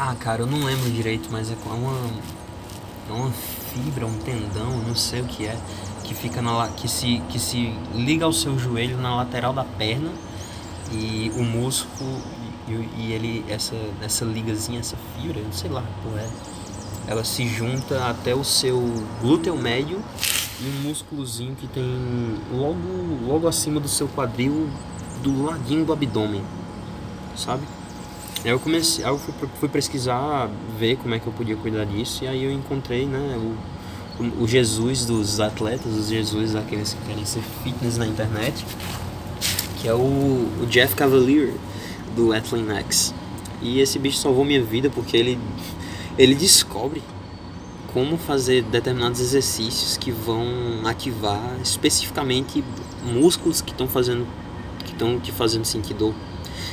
ah, 0.00 0.14
cara, 0.14 0.42
eu 0.42 0.46
não 0.46 0.64
lembro 0.64 0.88
direito, 0.92 1.28
mas 1.32 1.50
é 1.50 1.56
uma, 1.66 2.10
é 3.10 3.12
uma 3.12 3.32
fibra, 3.32 4.06
um 4.06 4.14
tendão, 4.18 4.70
não 4.86 4.94
sei 4.94 5.22
o 5.22 5.24
que 5.24 5.44
é, 5.44 5.58
que 6.04 6.14
fica 6.14 6.40
na 6.40 6.68
que 6.68 6.86
se 6.86 7.20
que 7.28 7.36
se 7.36 7.74
liga 7.94 8.24
ao 8.24 8.32
seu 8.32 8.56
joelho 8.56 8.96
na 8.96 9.16
lateral 9.16 9.52
da 9.52 9.64
perna 9.64 10.12
e 10.92 11.32
o 11.36 11.42
músculo 11.42 12.22
e, 12.68 13.02
e 13.02 13.12
ele 13.12 13.44
essa 13.48 13.76
essa 14.02 14.24
ligazinha, 14.24 14.80
essa 14.80 14.96
fibra, 15.14 15.40
não 15.40 15.52
sei 15.52 15.70
lá, 15.70 15.82
porra, 16.02 16.20
é, 16.20 16.28
ela 17.08 17.24
se 17.24 17.46
junta 17.48 18.08
até 18.08 18.34
o 18.34 18.44
seu 18.44 18.80
glúteo 19.20 19.56
médio 19.56 20.02
e 20.60 20.64
um 20.66 20.88
músculozinho 20.88 21.54
que 21.54 21.66
tem 21.66 21.84
logo 22.52 22.78
logo 23.26 23.48
acima 23.48 23.80
do 23.80 23.88
seu 23.88 24.08
quadril 24.08 24.68
do 25.22 25.44
ladinho 25.44 25.84
do 25.84 25.92
abdômen, 25.92 26.42
sabe? 27.36 27.62
Aí 28.44 28.50
eu 28.50 28.60
comecei, 28.60 29.04
aí 29.04 29.10
eu 29.10 29.18
fui, 29.18 29.34
fui, 29.58 29.68
pesquisar, 29.68 30.48
ver 30.78 30.96
como 30.96 31.14
é 31.14 31.18
que 31.18 31.26
eu 31.26 31.32
podia 31.32 31.56
cuidar 31.56 31.84
disso, 31.84 32.24
e 32.24 32.28
aí 32.28 32.44
eu 32.44 32.52
encontrei, 32.52 33.04
né, 33.04 33.36
o, 33.36 34.22
o, 34.22 34.42
o 34.44 34.48
Jesus 34.48 35.04
dos 35.04 35.40
atletas, 35.40 35.92
os 35.92 36.08
Jesus 36.08 36.52
daqueles 36.52 36.94
que 36.94 37.04
querem 37.06 37.24
ser 37.24 37.42
fitness 37.64 37.98
na 37.98 38.06
internet, 38.06 38.64
que 39.80 39.88
é 39.88 39.94
o, 39.94 39.98
o 40.62 40.66
Jeff 40.68 40.94
Cavalier, 40.94 41.52
do 42.18 42.32
Athlean-X. 42.32 43.14
E 43.62 43.80
esse 43.80 43.98
bicho 43.98 44.18
salvou 44.18 44.44
minha 44.44 44.62
vida 44.62 44.90
porque 44.90 45.16
ele, 45.16 45.38
ele 46.18 46.34
descobre 46.34 47.00
como 47.94 48.18
fazer 48.18 48.62
determinados 48.62 49.20
exercícios 49.20 49.96
que 49.96 50.10
vão 50.10 50.46
ativar 50.84 51.56
especificamente 51.62 52.62
músculos 53.04 53.60
que 53.62 53.70
estão 53.70 53.88
fazendo 53.88 54.26
que 54.84 54.92
estão 54.92 55.18
te 55.18 55.32
fazendo 55.32 55.64
sentir 55.64 55.94
dor 55.94 56.14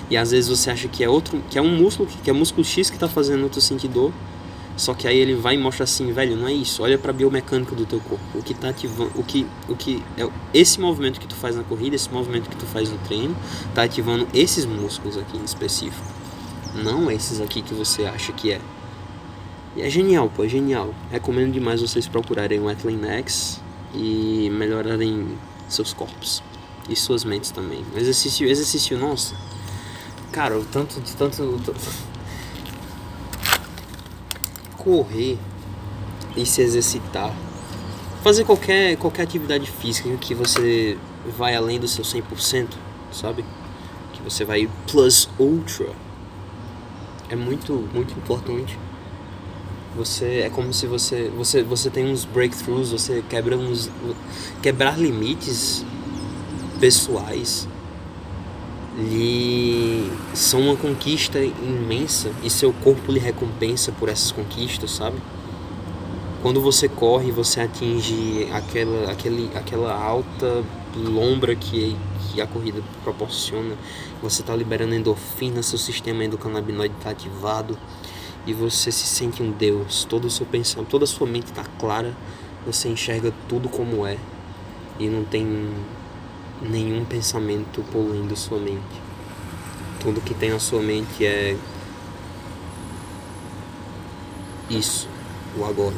e 0.10 0.18
às 0.18 0.32
vezes 0.32 0.50
você 0.50 0.70
acha 0.70 0.88
que 0.88 1.04
é 1.04 1.10
outro, 1.10 1.42
que 1.50 1.58
é 1.58 1.62
um 1.62 1.76
músculo, 1.78 2.08
que 2.24 2.30
é 2.30 2.34
músculo 2.34 2.64
X 2.64 2.90
que 2.90 2.96
está 2.96 3.08
fazendo 3.08 3.44
outro 3.44 3.60
sentir 3.60 3.88
dor. 3.88 4.12
Só 4.78 4.94
que 4.94 5.08
aí 5.08 5.18
ele 5.18 5.36
vai 5.36 5.56
e 5.56 5.58
mostra 5.58 5.86
assim, 5.86 6.12
velho, 6.12 6.36
não 6.36 6.48
é 6.48 6.54
isso. 6.54 6.84
Olha 6.84 6.98
para 6.98 7.12
a 7.12 7.14
biomecânica 7.14 7.74
do 7.74 7.86
teu 7.86 8.00
corpo. 8.00 8.24
O 8.38 8.44
que 8.44 8.54
tá 8.54 8.70
ativando, 8.70 9.12
o 9.16 9.24
que, 9.24 9.48
o 9.70 9.76
que 9.76 10.04
é 10.18 10.28
esse 10.54 10.80
movimento 10.80 11.20
que 11.20 11.28
tu 11.28 11.36
faz 11.36 11.56
na 11.56 11.64
corrida, 11.64 11.96
esse 11.96 12.12
movimento 12.12 12.50
que 12.50 12.58
tu 12.58 12.66
faz 12.66 12.90
no 12.90 12.98
treino, 13.00 13.36
tá 13.74 13.84
ativando 13.84 14.28
esses 14.34 14.66
músculos 14.66 15.18
aqui 15.18 15.38
em 15.38 15.44
específico. 15.44 16.06
Não 16.76 17.10
esses 17.10 17.40
aqui 17.40 17.62
que 17.62 17.74
você 17.74 18.06
acha 18.06 18.34
que 18.34 18.52
é. 18.52 18.60
E 19.78 19.82
é 19.82 19.90
genial, 19.90 20.30
pô, 20.34 20.44
é 20.44 20.50
genial. 20.50 20.94
Recomendo 21.10 21.54
demais 21.54 21.82
vocês 21.82 22.08
procurarem 22.08 22.60
o 22.60 22.68
Athlean 22.68 23.06
X 23.20 23.62
e 23.94 24.50
melhorarem 24.52 25.38
seus 25.70 25.94
corpos 25.94 26.44
e 26.90 26.96
suas 26.96 27.24
mentes 27.24 27.52
também. 27.52 27.84
Exercício, 27.96 28.48
exercício, 28.48 28.98
nossa 28.98 29.36
Cara, 30.36 30.58
o 30.58 30.66
tanto 30.66 31.00
de 31.00 31.16
tanto, 31.16 31.38
tanto. 31.66 32.15
Correr 34.86 35.38
e 36.38 36.46
se 36.46 36.62
exercitar. 36.62 37.36
Fazer 38.24 38.46
qualquer, 38.46 38.96
qualquer 38.98 39.24
atividade 39.24 39.70
física 39.70 40.16
que 40.18 40.36
você 40.36 40.96
vai 41.38 41.56
além 41.56 41.80
do 41.80 41.88
seu 41.88 42.06
100%, 42.06 42.68
sabe? 43.12 43.44
Que 44.14 44.22
você 44.22 44.46
vai 44.46 44.70
plus 44.88 45.28
ultra. 45.40 45.90
É 47.30 47.36
muito, 47.36 47.90
muito 47.92 48.14
importante. 48.14 48.78
Você 49.98 50.42
é 50.42 50.50
como 50.52 50.72
se 50.72 50.86
você 50.86 51.32
você 51.36 51.64
você 51.64 51.90
tem 51.90 52.06
uns 52.06 52.24
breakthroughs, 52.24 52.92
você 52.92 53.24
quebra 53.28 53.58
uns 53.58 53.90
quebrar 54.62 55.00
limites 55.00 55.84
pessoais 56.80 57.68
lhe 58.98 60.10
são 60.34 60.62
uma 60.62 60.76
conquista 60.76 61.40
imensa 61.40 62.32
e 62.44 62.50
seu 62.50 62.72
corpo 62.72 63.12
lhe 63.12 63.20
recompensa 63.20 63.92
por 63.92 64.10
essas 64.10 64.32
conquistas, 64.32 64.92
sabe? 64.92 65.18
Quando 66.42 66.62
você 66.62 66.88
corre, 66.88 67.32
você 67.32 67.62
atinge 67.62 68.48
aquela, 68.54 69.12
aquele, 69.12 69.50
aquela 69.56 69.94
alta 69.94 70.64
lombra 70.96 71.56
que, 71.56 71.98
que 72.32 72.40
a 72.40 72.48
corrida 72.48 72.82
proporciona. 73.04 73.76
Você 74.22 74.42
está 74.42 74.56
liberando 74.56 74.94
endorfina, 74.94 75.64
seu 75.64 75.80
sistema 75.80 76.24
endocannabinoide 76.24 76.94
está 76.98 77.10
ativado 77.10 77.78
e 78.46 78.54
você 78.54 78.92
se 78.92 79.08
sente 79.08 79.42
um 79.42 79.52
Deus. 79.52 80.06
Todo 80.06 80.26
o 80.26 80.30
seu 80.30 80.46
pensamento, 80.46 80.88
toda 80.88 81.06
a 81.06 81.08
sua 81.08 81.26
mente 81.26 81.48
está 81.48 81.64
clara, 81.80 82.16
você 82.66 82.88
enxerga 82.90 83.34
tudo 83.50 83.68
como 83.68 84.06
é 84.06 84.18
e 85.00 85.08
não 85.08 85.24
tem 85.24 85.74
nenhum 86.62 87.06
pensamento 87.06 87.84
poluindo 87.92 88.36
sua 88.36 88.60
mente. 88.60 89.02
Tudo 90.00 90.22
que 90.22 90.34
tem 90.34 90.52
na 90.52 90.60
sua 90.60 90.82
mente 90.82 91.26
é 91.26 91.58
isso, 94.70 95.08
o 95.58 95.64
agora. 95.64 95.96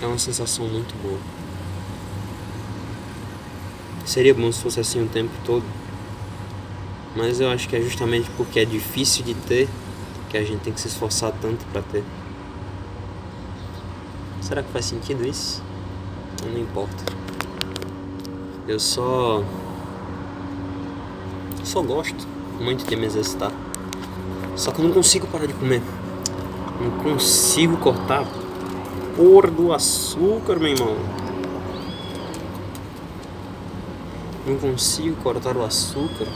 É 0.00 0.06
uma 0.06 0.18
sensação 0.18 0.66
muito 0.66 0.94
boa. 1.02 1.18
Seria 4.06 4.32
bom 4.32 4.50
se 4.50 4.62
fosse 4.62 4.80
assim 4.80 5.02
o 5.02 5.08
tempo 5.08 5.32
todo. 5.44 5.64
Mas 7.14 7.40
eu 7.40 7.50
acho 7.50 7.68
que 7.68 7.76
é 7.76 7.80
justamente 7.80 8.30
porque 8.36 8.60
é 8.60 8.64
difícil 8.64 9.24
de 9.24 9.34
ter 9.34 9.68
que 10.30 10.36
a 10.38 10.44
gente 10.44 10.60
tem 10.60 10.72
que 10.72 10.80
se 10.80 10.88
esforçar 10.88 11.32
tanto 11.32 11.64
para 11.66 11.82
ter. 11.82 12.04
Será 14.40 14.62
que 14.62 14.70
faz 14.70 14.84
sentido 14.86 15.26
isso? 15.26 15.62
Não 16.52 16.58
importa. 16.58 17.04
Eu 18.66 18.78
só. 18.78 19.42
Só 21.62 21.82
gosto 21.82 22.26
muito 22.60 22.86
de 22.86 22.96
me 22.96 23.06
exercitar. 23.06 23.52
Só 24.56 24.72
que 24.72 24.80
eu 24.80 24.86
não 24.86 24.92
consigo 24.92 25.26
parar 25.26 25.46
de 25.46 25.52
comer. 25.52 25.82
Não 26.80 26.90
consigo 27.02 27.76
cortar 27.76 28.24
porra 29.16 29.50
do 29.50 29.72
açúcar, 29.72 30.58
meu 30.58 30.68
irmão. 30.68 30.96
Não 34.46 34.56
consigo 34.56 35.16
cortar 35.22 35.56
o 35.56 35.64
açúcar. 35.64 36.26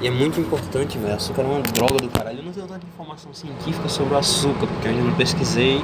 E 0.00 0.06
é 0.06 0.10
muito 0.10 0.40
importante, 0.40 0.98
velho. 0.98 1.14
Açúcar 1.14 1.42
é 1.42 1.46
uma 1.46 1.60
droga 1.60 1.96
do 1.96 2.08
caralho. 2.08 2.38
Eu 2.38 2.44
não 2.44 2.52
tenho 2.52 2.66
tanta 2.66 2.86
informação 2.86 3.32
científica 3.32 3.88
sobre 3.88 4.14
o 4.14 4.18
açúcar, 4.18 4.66
porque 4.66 4.88
eu 4.88 4.92
ainda 4.92 5.04
não 5.04 5.14
pesquisei. 5.14 5.82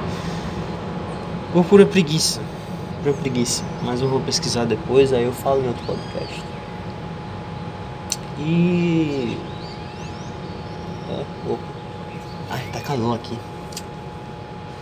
Por 1.52 1.64
pura 1.64 1.86
preguiça. 1.86 2.40
Pura 3.04 3.14
preguiça. 3.16 3.62
Mas 3.82 4.00
eu 4.00 4.08
vou 4.08 4.18
pesquisar 4.18 4.64
depois, 4.64 5.12
aí 5.12 5.24
eu 5.24 5.32
falo 5.32 5.62
em 5.62 5.68
outro 5.68 5.84
podcast. 5.84 6.42
E. 8.38 9.38
É, 11.10 11.24
opa. 11.46 11.62
Ai, 12.48 12.66
tá 12.72 12.80
calor 12.80 13.16
aqui. 13.16 13.38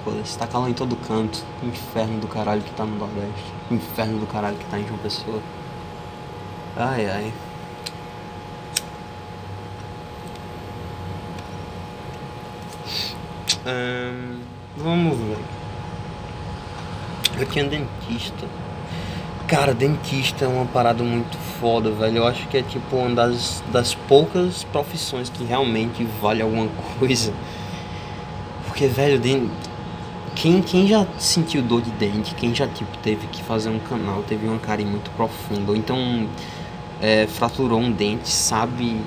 Foda-se, 0.04 0.38
tá 0.38 0.46
calor 0.46 0.68
em 0.68 0.72
todo 0.72 0.94
canto. 0.94 1.44
Inferno 1.64 2.20
do 2.20 2.28
caralho 2.28 2.62
que 2.62 2.70
tá 2.74 2.84
no 2.84 2.96
Nordeste. 2.96 3.52
Inferno 3.72 4.20
do 4.20 4.26
caralho 4.26 4.56
que 4.56 4.66
tá 4.66 4.78
em 4.78 4.86
João 4.86 4.98
Pessoa. 4.98 5.42
Ai, 6.76 7.06
ai. 7.06 7.32
Vamos 14.76 15.18
ver. 15.18 15.61
Eu 17.38 17.46
tinha 17.46 17.64
dentista. 17.64 18.46
Cara, 19.46 19.74
dentista 19.74 20.44
é 20.44 20.48
uma 20.48 20.64
parada 20.66 21.02
muito 21.02 21.36
foda, 21.60 21.90
velho. 21.90 22.18
Eu 22.18 22.26
acho 22.26 22.46
que 22.48 22.56
é 22.56 22.62
tipo 22.62 22.96
uma 22.96 23.14
das, 23.14 23.62
das 23.72 23.94
poucas 23.94 24.64
profissões 24.64 25.28
que 25.28 25.44
realmente 25.44 26.04
vale 26.20 26.42
alguma 26.42 26.68
coisa. 26.98 27.32
Porque, 28.66 28.86
velho, 28.86 29.20
quem, 30.34 30.62
quem 30.62 30.86
já 30.86 31.06
sentiu 31.18 31.62
dor 31.62 31.82
de 31.82 31.90
dente, 31.90 32.34
quem 32.34 32.54
já 32.54 32.66
tipo 32.66 32.96
teve 32.98 33.26
que 33.26 33.42
fazer 33.42 33.68
um 33.68 33.78
canal, 33.78 34.22
teve 34.22 34.46
uma 34.46 34.58
carinha 34.58 34.90
muito 34.90 35.10
profunda, 35.10 35.72
ou 35.72 35.76
então 35.76 36.26
é, 37.00 37.26
fraturou 37.26 37.78
um 37.78 37.92
dente, 37.92 38.30
sabe 38.30 38.98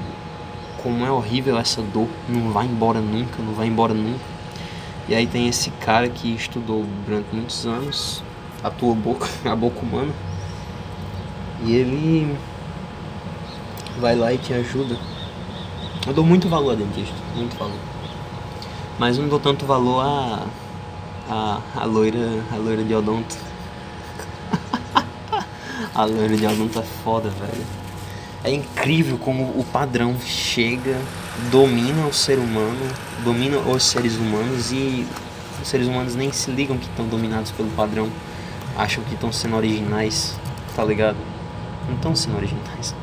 como 0.83 1.03
é 1.03 1.11
horrível 1.11 1.57
essa 1.57 1.81
dor, 1.81 2.07
não 2.29 2.51
vai 2.51 2.67
embora 2.67 2.99
nunca, 2.99 3.41
não 3.41 3.53
vai 3.53 3.67
embora 3.67 3.93
nunca. 3.93 4.34
E 5.07 5.15
aí 5.15 5.27
tem 5.27 5.47
esse 5.47 5.69
cara 5.71 6.09
que 6.09 6.33
estudou 6.33 6.85
durante 7.05 7.27
muitos 7.33 7.65
anos 7.65 8.23
a 8.63 8.69
tua 8.69 8.95
boca, 8.95 9.27
a 9.45 9.55
boca 9.55 9.79
humana. 9.81 10.13
E 11.63 11.73
ele 11.73 12.37
vai 13.99 14.15
lá 14.15 14.33
e 14.33 14.37
te 14.37 14.53
ajuda. 14.53 14.97
Eu 16.05 16.13
dou 16.13 16.25
muito 16.25 16.47
valor 16.49 16.73
a 16.73 16.75
dentista, 16.75 17.15
muito 17.35 17.57
valor. 17.57 17.79
Mas 18.99 19.17
não 19.17 19.27
dou 19.27 19.39
tanto 19.39 19.65
valor 19.65 20.01
a 20.01 20.47
a, 21.29 21.59
a 21.75 21.85
loira, 21.85 22.43
a 22.51 22.55
loira 22.55 22.83
de 22.83 22.93
odonto. 22.93 23.35
a 25.93 26.05
loira 26.05 26.35
de 26.35 26.45
odonto 26.45 26.79
é 26.79 26.83
foda, 26.83 27.29
velho. 27.29 27.84
É 28.45 28.51
incrível 28.51 29.17
como 29.17 29.41
o 29.59 29.65
padrão 29.73 30.15
chega 30.23 31.01
domina 31.49 32.05
o 32.05 32.13
ser 32.13 32.37
humano, 32.37 32.79
domina 33.23 33.57
os 33.57 33.83
seres 33.83 34.17
humanos 34.17 34.71
e 34.71 35.03
os 35.59 35.67
seres 35.67 35.87
humanos 35.87 36.13
nem 36.13 36.31
se 36.31 36.51
ligam 36.51 36.77
que 36.77 36.85
estão 36.85 37.07
dominados 37.07 37.49
pelo 37.49 37.71
padrão, 37.71 38.07
acham 38.77 39.03
que 39.03 39.15
estão 39.15 39.31
sendo 39.31 39.55
originais, 39.55 40.37
tá 40.75 40.85
ligado? 40.85 41.17
Não 41.87 41.95
estão 41.95 42.15
sendo 42.15 42.37
originais. 42.37 42.93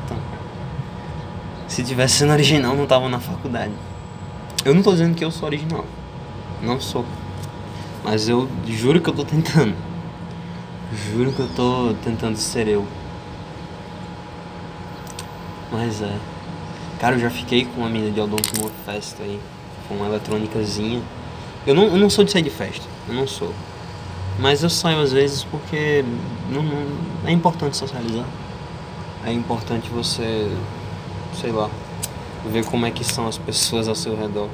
Se 1.67 1.83
tivesse 1.83 2.19
sendo 2.19 2.31
original, 2.31 2.73
não 2.73 2.87
tava 2.87 3.09
na 3.09 3.19
faculdade. 3.19 3.73
Eu 4.63 4.73
não 4.73 4.81
tô 4.81 4.93
dizendo 4.93 5.13
que 5.13 5.25
eu 5.25 5.31
sou 5.31 5.47
original. 5.47 5.83
Não 6.61 6.79
sou. 6.79 7.03
Mas 8.01 8.29
eu 8.29 8.47
juro 8.65 9.01
que 9.01 9.09
eu 9.09 9.13
tô 9.13 9.25
tentando. 9.25 9.75
Juro 11.11 11.33
que 11.33 11.39
eu 11.41 11.49
tô 11.53 11.93
tentando 12.01 12.37
ser 12.37 12.69
eu. 12.69 12.87
Mas 15.73 16.03
é. 16.03 16.15
Cara, 16.99 17.15
eu 17.15 17.19
já 17.19 17.31
fiquei 17.31 17.65
com 17.65 17.81
uma 17.81 17.89
menina 17.89 18.11
de 18.11 18.19
numa 18.19 18.69
festa 18.85 19.23
aí, 19.23 19.39
com 19.87 19.95
uma 19.95 20.05
eletrônicazinha. 20.05 21.01
Eu 21.65 21.73
não, 21.73 21.85
eu 21.85 21.97
não 21.97 22.11
sou 22.11 22.23
de 22.23 22.31
sair 22.31 22.43
de 22.43 22.51
festa, 22.51 22.85
eu 23.09 23.15
não 23.15 23.27
sou. 23.27 23.51
Mas 24.39 24.61
eu 24.61 24.69
saio 24.69 24.99
às 25.01 25.11
vezes 25.11 25.43
porque 25.43 26.05
não, 26.51 26.61
não, 26.61 26.85
é 27.25 27.31
importante 27.31 27.75
socializar. 27.75 28.25
É 29.25 29.33
importante 29.33 29.89
você, 29.89 30.47
sei 31.41 31.51
lá, 31.51 31.69
ver 32.51 32.63
como 32.65 32.85
é 32.85 32.91
que 32.91 33.03
são 33.03 33.27
as 33.27 33.39
pessoas 33.39 33.87
ao 33.87 33.95
seu 33.95 34.15
redor. 34.15 34.49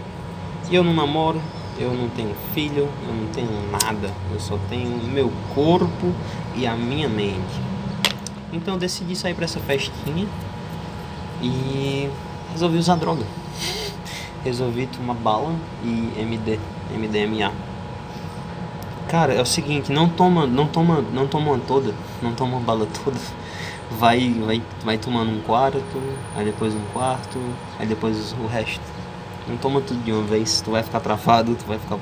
E 0.71 0.75
eu 0.75 0.83
não 0.85 0.93
namoro, 0.93 1.41
eu 1.77 1.93
não 1.93 2.07
tenho 2.07 2.33
filho, 2.53 2.87
eu 3.05 3.13
não 3.13 3.27
tenho 3.33 3.49
nada. 3.71 4.09
Eu 4.31 4.39
só 4.39 4.57
tenho 4.69 4.89
meu 5.03 5.29
corpo 5.53 6.13
e 6.55 6.65
a 6.65 6.75
minha 6.75 7.09
mente. 7.09 7.59
Então 8.53 8.75
eu 8.75 8.79
decidi 8.79 9.15
sair 9.15 9.33
para 9.33 9.45
essa 9.45 9.59
festinha 9.59 10.25
e 11.41 12.09
resolvi 12.51 12.77
usar 12.77 12.95
droga. 12.95 13.23
resolvi 14.43 14.87
tomar 14.87 15.15
bala 15.15 15.53
e 15.83 16.13
MD, 16.17 16.59
MDMA. 16.91 17.51
Cara, 19.07 19.33
é 19.33 19.41
o 19.41 19.45
seguinte, 19.45 19.91
não 19.91 20.07
toma, 20.07 20.45
não 20.45 20.67
toma, 20.67 21.03
não 21.13 21.27
toma 21.27 21.59
toda, 21.67 21.93
não 22.21 22.33
toma 22.33 22.59
bala 22.59 22.87
toda. 23.03 23.17
Vai, 23.91 24.31
vai, 24.45 24.61
vai 24.83 24.97
tomando 24.99 25.31
um 25.31 25.41
quarto, 25.41 25.81
aí 26.35 26.45
depois 26.45 26.75
um 26.75 26.85
quarto, 26.93 27.39
aí 27.79 27.87
depois 27.87 28.33
o 28.33 28.45
resto. 28.45 28.81
Não 29.47 29.57
toma 29.57 29.81
tudo 29.81 30.03
de 30.03 30.11
uma 30.11 30.21
vez, 30.23 30.61
tu 30.61 30.71
vai 30.71 30.83
ficar 30.83 30.99
travado, 30.99 31.55
tu 31.55 31.65
vai 31.65 31.79
ficar, 31.79 31.97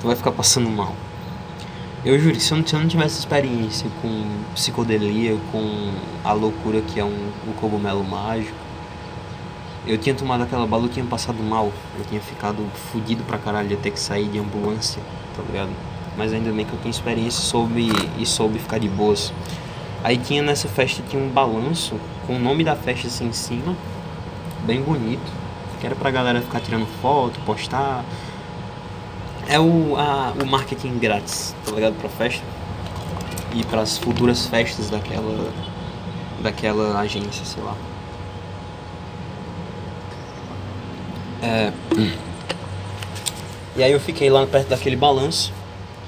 tu 0.00 0.06
vai 0.06 0.14
ficar 0.14 0.30
passando 0.30 0.70
mal. 0.70 0.94
Eu 2.02 2.18
juro, 2.18 2.40
se 2.40 2.50
eu 2.50 2.56
não, 2.56 2.66
se 2.66 2.74
eu 2.74 2.80
não 2.80 2.88
tivesse 2.88 3.18
experiência 3.18 3.86
com 4.00 4.24
psicodelia, 4.54 5.36
com 5.52 5.92
a 6.24 6.32
loucura 6.32 6.80
que 6.80 6.98
é 6.98 7.04
um, 7.04 7.30
um 7.46 7.52
cogumelo 7.52 8.02
mágico, 8.02 8.56
eu 9.86 9.98
tinha 9.98 10.14
tomado 10.14 10.42
aquela 10.42 10.66
bala, 10.66 10.84
eu 10.84 10.88
tinha 10.88 11.04
passado 11.04 11.42
mal. 11.42 11.70
Eu 11.98 12.04
tinha 12.06 12.20
ficado 12.20 12.66
fudido 12.90 13.22
pra 13.24 13.36
caralho, 13.36 13.70
ia 13.70 13.76
ter 13.76 13.90
que 13.90 14.00
sair 14.00 14.28
de 14.28 14.38
ambulância, 14.38 15.02
tá 15.36 15.42
ligado? 15.42 15.70
Mas 16.16 16.32
ainda 16.32 16.50
bem 16.50 16.64
que 16.64 16.72
eu 16.72 16.78
tenho 16.78 16.90
experiência 16.90 17.42
soube, 17.42 17.90
e 18.18 18.24
soube 18.24 18.58
ficar 18.58 18.78
de 18.78 18.88
boas. 18.88 19.30
Aí 20.02 20.16
tinha 20.16 20.42
nessa 20.42 20.68
festa, 20.68 21.02
tinha 21.06 21.22
um 21.22 21.28
balanço 21.28 21.96
com 22.26 22.36
o 22.36 22.38
nome 22.38 22.64
da 22.64 22.74
festa 22.74 23.08
assim 23.08 23.26
em 23.26 23.32
cima, 23.32 23.76
bem 24.64 24.80
bonito. 24.80 25.30
Que 25.78 25.86
era 25.86 25.94
pra 25.94 26.10
galera 26.10 26.40
ficar 26.40 26.60
tirando 26.60 26.86
foto, 27.02 27.38
postar. 27.40 28.04
É 29.50 29.58
o, 29.58 29.96
a, 29.96 30.32
o 30.40 30.46
marketing 30.46 30.98
grátis, 30.98 31.54
tá 31.66 31.72
ligado? 31.72 31.94
Pra 31.94 32.08
festa. 32.08 32.44
E 33.52 33.64
para 33.64 33.80
as 33.80 33.98
futuras 33.98 34.46
festas 34.46 34.88
daquela, 34.88 35.52
daquela 36.40 37.00
agência, 37.00 37.44
sei 37.44 37.62
lá. 37.62 37.76
É... 41.42 41.72
E 43.76 43.84
aí 43.84 43.92
eu 43.92 44.00
fiquei 44.00 44.28
lá 44.28 44.44
perto 44.46 44.68
daquele 44.68 44.96
balanço 44.96 45.52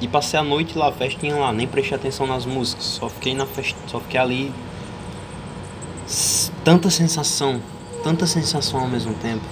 e 0.00 0.08
passei 0.08 0.38
a 0.38 0.42
noite 0.42 0.76
lá, 0.76 0.88
a 0.88 0.92
festinha 0.92 1.36
lá, 1.36 1.52
nem 1.52 1.66
prestei 1.66 1.96
atenção 1.96 2.26
nas 2.26 2.44
músicas, 2.44 2.84
só 2.84 3.08
fiquei 3.08 3.34
na 3.36 3.46
festa, 3.46 3.78
só 3.86 4.00
fiquei 4.00 4.18
ali 4.18 4.52
tanta 6.64 6.90
sensação, 6.90 7.62
tanta 8.02 8.26
sensação 8.26 8.80
ao 8.80 8.88
mesmo 8.88 9.14
tempo, 9.14 9.44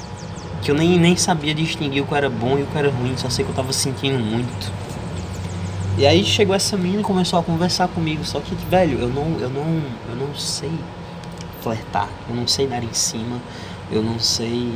que 0.63 0.71
eu 0.71 0.75
nem, 0.75 0.99
nem 0.99 1.17
sabia 1.17 1.55
distinguir 1.55 2.03
o 2.03 2.07
que 2.07 2.15
era 2.15 2.29
bom 2.29 2.59
e 2.59 2.63
o 2.63 2.67
que 2.67 2.77
era 2.77 2.91
ruim, 2.91 3.17
só 3.17 3.31
sei 3.31 3.45
que 3.45 3.51
eu 3.51 3.55
tava 3.55 3.73
sentindo 3.73 4.19
muito. 4.19 4.73
E 5.99 6.07
aí 6.07 6.25
chegou 6.25 6.55
essa 6.55 6.77
menina 6.77 7.01
e 7.01 7.05
começou 7.05 7.39
a 7.39 7.43
conversar 7.43 7.89
comigo, 7.89 8.25
só 8.25 8.41
que, 8.41 8.55
velho, 8.55 8.99
eu 8.99 9.09
não, 9.09 9.39
eu 9.39 9.51
não, 9.51 9.83
eu 10.09 10.17
não 10.17 10.35
sei 10.35 10.73
flertar, 11.61 12.09
eu 12.29 12.35
não 12.35 12.47
sei 12.47 12.67
dar 12.67 12.83
em 12.83 12.93
cima, 12.93 13.39
eu 13.91 14.03
não 14.03 14.19
sei 14.19 14.73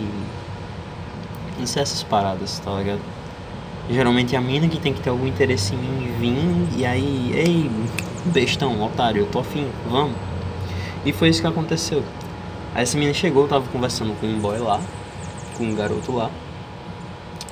isso 1.60 1.78
é 1.78 1.82
essas 1.82 2.02
paradas, 2.02 2.58
tá 2.58 2.70
ligado? 2.78 3.00
Geralmente 3.88 4.34
é 4.34 4.38
a 4.38 4.40
mina 4.40 4.66
que 4.66 4.80
tem 4.80 4.92
que 4.92 5.00
ter 5.00 5.10
algum 5.10 5.26
interesse 5.26 5.74
em 5.74 5.78
mim 5.78 6.12
vir 6.18 6.78
e 6.78 6.86
aí, 6.86 7.32
ei, 7.34 7.70
bestão, 8.24 8.82
otário, 8.82 9.22
eu 9.22 9.26
tô 9.26 9.40
afim, 9.40 9.68
vamos. 9.88 10.16
E 11.04 11.12
foi 11.12 11.28
isso 11.28 11.40
que 11.40 11.46
aconteceu. 11.46 12.02
Aí 12.74 12.82
essa 12.82 12.96
menina 12.96 13.14
chegou, 13.14 13.42
eu 13.44 13.48
tava 13.48 13.66
conversando 13.68 14.18
com 14.18 14.26
um 14.26 14.40
boy 14.40 14.58
lá, 14.58 14.80
com 15.56 15.64
um 15.64 15.74
garoto 15.74 16.12
lá. 16.12 16.30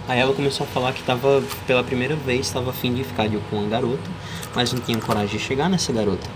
Aí 0.08 0.18
ela 0.18 0.34
começou 0.34 0.66
a 0.66 0.68
falar 0.68 0.92
que 0.92 1.02
tava, 1.02 1.42
pela 1.66 1.84
primeira 1.84 2.16
vez, 2.16 2.46
estava 2.46 2.70
afim 2.70 2.92
de 2.92 3.04
ficar 3.04 3.28
de 3.28 3.38
com 3.48 3.56
uma 3.56 3.68
garota, 3.68 4.10
mas 4.54 4.72
não 4.72 4.80
tinha 4.80 4.98
coragem 4.98 5.38
de 5.38 5.38
chegar 5.38 5.68
nessa 5.68 5.92
garota. 5.92 6.28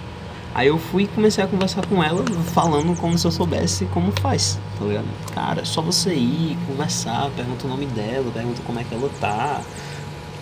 Aí 0.55 0.69
eu 0.69 0.79
fui 0.79 1.03
e 1.03 1.07
comecei 1.07 1.45
a 1.45 1.47
conversar 1.47 1.85
com 1.87 2.03
ela, 2.03 2.25
falando 2.55 2.99
como 2.99 3.19
se 3.19 3.27
eu 3.27 3.31
soubesse 3.31 3.85
como 3.87 4.11
faz, 4.23 4.59
tá 4.79 4.87
ligado? 4.87 5.07
Cara, 5.35 5.61
é 5.61 5.65
só 5.65 5.83
você 5.83 6.15
ir, 6.15 6.57
conversar, 6.67 7.31
pergunta 7.37 7.67
o 7.67 7.69
nome 7.69 7.85
dela, 7.87 8.31
pergunta 8.33 8.63
como 8.65 8.79
é 8.81 8.85
que 8.85 8.95
ela 8.95 9.11
tá, 9.21 9.61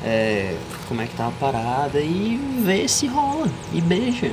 é, 0.05 0.57
como 0.87 1.01
é 1.03 1.07
que 1.07 1.17
tá 1.17 1.27
a 1.27 1.31
parada 1.33 1.99
e 2.01 2.37
ver 2.65 2.89
se 2.89 3.09
rola, 3.09 3.49
e 3.73 3.81
beija. 3.81 4.31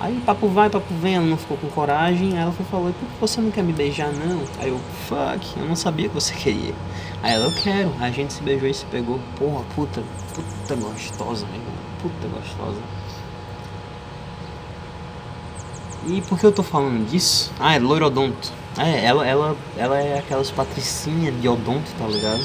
Aí 0.00 0.18
papo 0.24 0.48
vai, 0.48 0.70
papo 0.70 0.94
vem, 0.94 1.16
ela 1.16 1.26
não 1.26 1.36
ficou 1.36 1.58
com 1.58 1.68
coragem, 1.68 2.32
aí 2.32 2.38
ela 2.42 2.52
foi 2.52 2.64
falou, 2.64 2.90
por 2.90 3.06
que 3.06 3.20
você 3.20 3.38
não 3.38 3.50
quer 3.50 3.62
me 3.62 3.74
beijar 3.74 4.10
não? 4.10 4.42
Aí 4.58 4.70
eu, 4.70 4.80
fuck, 5.06 5.58
eu 5.58 5.66
não 5.66 5.76
sabia 5.76 6.08
que 6.08 6.14
você 6.14 6.32
queria. 6.40 6.74
Aí 7.22 7.34
ela, 7.34 7.44
eu 7.44 7.62
quero. 7.62 7.92
Aí 8.00 8.08
a 8.08 8.10
gente 8.10 8.32
se 8.32 8.42
beijou 8.42 8.66
e 8.66 8.72
se 8.72 8.86
pegou. 8.86 9.20
Porra, 9.36 9.62
puta, 9.74 10.02
puta 10.34 10.74
gostosa, 10.74 11.44
meu 11.48 11.56
irmão. 11.56 11.74
Puta 12.00 12.28
gostosa. 12.28 12.80
E 16.06 16.22
por 16.22 16.38
que 16.38 16.46
eu 16.46 16.52
tô 16.52 16.62
falando 16.62 17.06
disso? 17.06 17.52
Ah, 17.60 17.74
é 17.74 17.78
loirodonto. 17.78 18.54
É, 18.78 19.04
ela, 19.04 19.26
ela, 19.26 19.54
ela 19.76 20.00
é 20.00 20.18
aquelas 20.18 20.50
patricinhas 20.50 21.38
de 21.38 21.46
odonto, 21.46 21.90
tá 21.98 22.06
ligado? 22.06 22.42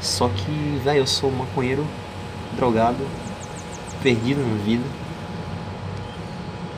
Só 0.00 0.28
que, 0.28 0.80
velho, 0.84 1.00
eu 1.00 1.06
sou 1.08 1.28
maconheiro, 1.32 1.84
drogado, 2.56 3.04
perdido 4.00 4.40
na 4.42 4.62
vida 4.62 5.07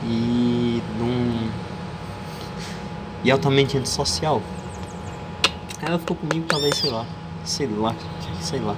e 0.03 0.81
num 0.97 1.49
e 3.23 3.31
altamente 3.31 3.77
antissocial. 3.77 4.41
Ela 5.81 5.97
ficou 5.99 6.15
comigo 6.15 6.45
talvez, 6.47 6.75
sei 6.75 6.89
lá, 6.89 7.05
sei 7.43 7.67
lá, 7.67 7.95
sei 8.39 8.59
lá. 8.59 8.75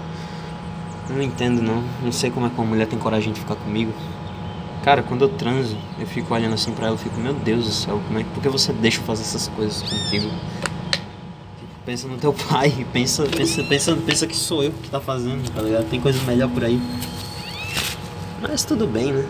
Não 1.10 1.22
entendo 1.22 1.62
não, 1.62 1.84
não 2.02 2.12
sei 2.12 2.32
como 2.32 2.46
é 2.46 2.50
que 2.50 2.56
uma 2.56 2.66
mulher 2.66 2.88
tem 2.88 2.98
coragem 2.98 3.34
de 3.34 3.40
ficar 3.40 3.56
comigo. 3.56 3.94
Cara, 4.84 5.02
quando 5.02 5.22
eu 5.22 5.30
transo, 5.30 5.78
eu 5.98 6.06
fico 6.06 6.34
olhando 6.34 6.54
assim 6.54 6.72
pra 6.72 6.88
ela, 6.88 6.96
eu 6.96 7.00
fico, 7.00 7.18
meu 7.20 7.34
Deus 7.34 7.66
do 7.66 7.72
céu, 7.72 8.02
como 8.06 8.20
é 8.20 8.24
que, 8.24 8.30
por 8.30 8.44
que 8.44 8.50
você 8.50 8.74
deixa 8.74 9.00
eu 9.00 9.06
fazer 9.06 9.22
essas 9.22 9.48
coisas 9.50 9.82
contigo? 9.82 10.30
Pensa 11.86 12.08
no 12.08 12.18
teu 12.18 12.34
pai, 12.50 12.86
pensa, 12.92 13.24
pensa, 13.24 13.64
pensa, 13.64 13.96
pensa 13.96 14.28
que 14.28 14.36
sou 14.36 14.64
eu 14.64 14.72
que 14.72 14.90
tá 14.90 15.00
fazendo, 15.00 15.50
tá 15.54 15.62
ligado? 15.62 15.90
Tem 15.90 16.00
coisa 16.02 16.22
melhor 16.24 16.50
por 16.50 16.64
aí. 16.64 16.82
Mas 18.42 18.66
tudo 18.66 18.86
bem, 18.86 19.14
né? 19.14 19.26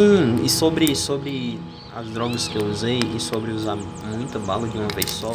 Sim, 0.00 0.40
e 0.42 0.48
sobre, 0.48 0.96
sobre 0.96 1.60
as 1.94 2.08
drogas 2.08 2.48
que 2.48 2.56
eu 2.56 2.64
usei 2.64 3.00
e 3.14 3.20
sobre 3.20 3.52
usar 3.52 3.76
muita 4.02 4.38
bala 4.38 4.66
de 4.66 4.78
uma 4.78 4.88
vez 4.88 5.10
só, 5.10 5.34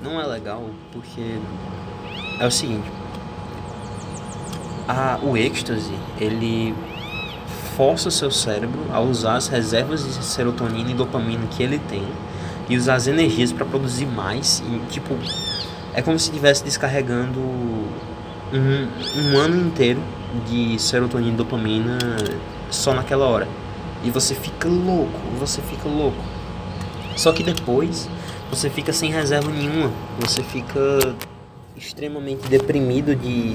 não 0.00 0.20
é 0.20 0.24
legal 0.24 0.70
porque 0.92 1.40
é 2.38 2.46
o 2.46 2.50
seguinte, 2.52 2.88
a, 4.86 5.18
o 5.20 5.36
êxtase, 5.36 5.92
ele 6.20 6.72
força 7.76 8.06
o 8.08 8.12
seu 8.12 8.30
cérebro 8.30 8.78
a 8.92 9.00
usar 9.00 9.34
as 9.34 9.48
reservas 9.48 10.04
de 10.04 10.24
serotonina 10.24 10.92
e 10.92 10.94
dopamina 10.94 11.48
que 11.48 11.60
ele 11.60 11.80
tem 11.80 12.06
e 12.68 12.76
usar 12.76 12.94
as 12.94 13.08
energias 13.08 13.50
para 13.50 13.64
produzir 13.66 14.06
mais 14.06 14.62
e 14.64 14.78
tipo 14.92 15.18
é 15.92 16.00
como 16.02 16.16
se 16.16 16.26
estivesse 16.26 16.62
descarregando 16.62 17.40
um, 17.40 19.32
um 19.32 19.38
ano 19.38 19.56
inteiro 19.56 20.00
de 20.48 20.78
serotonina 20.78 21.32
e 21.32 21.36
dopamina 21.36 21.98
só 22.70 22.94
naquela 22.94 23.26
hora 23.26 23.48
e 24.04 24.10
você 24.10 24.34
fica 24.34 24.68
louco, 24.68 25.18
você 25.38 25.60
fica 25.62 25.88
louco. 25.88 26.22
Só 27.16 27.32
que 27.32 27.42
depois 27.42 28.08
você 28.50 28.70
fica 28.70 28.92
sem 28.92 29.10
reserva 29.10 29.50
nenhuma, 29.50 29.90
você 30.20 30.42
fica 30.42 31.14
extremamente 31.76 32.48
deprimido 32.48 33.14
de, 33.14 33.54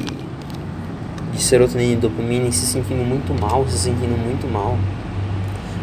de 1.32 1.42
serotonina 1.42 1.94
e 1.94 1.96
dopamina 1.96 2.48
e 2.48 2.52
se 2.52 2.66
sentindo 2.66 3.04
muito 3.04 3.34
mal, 3.40 3.66
se 3.68 3.78
sentindo 3.78 4.18
muito 4.18 4.52
mal. 4.52 4.78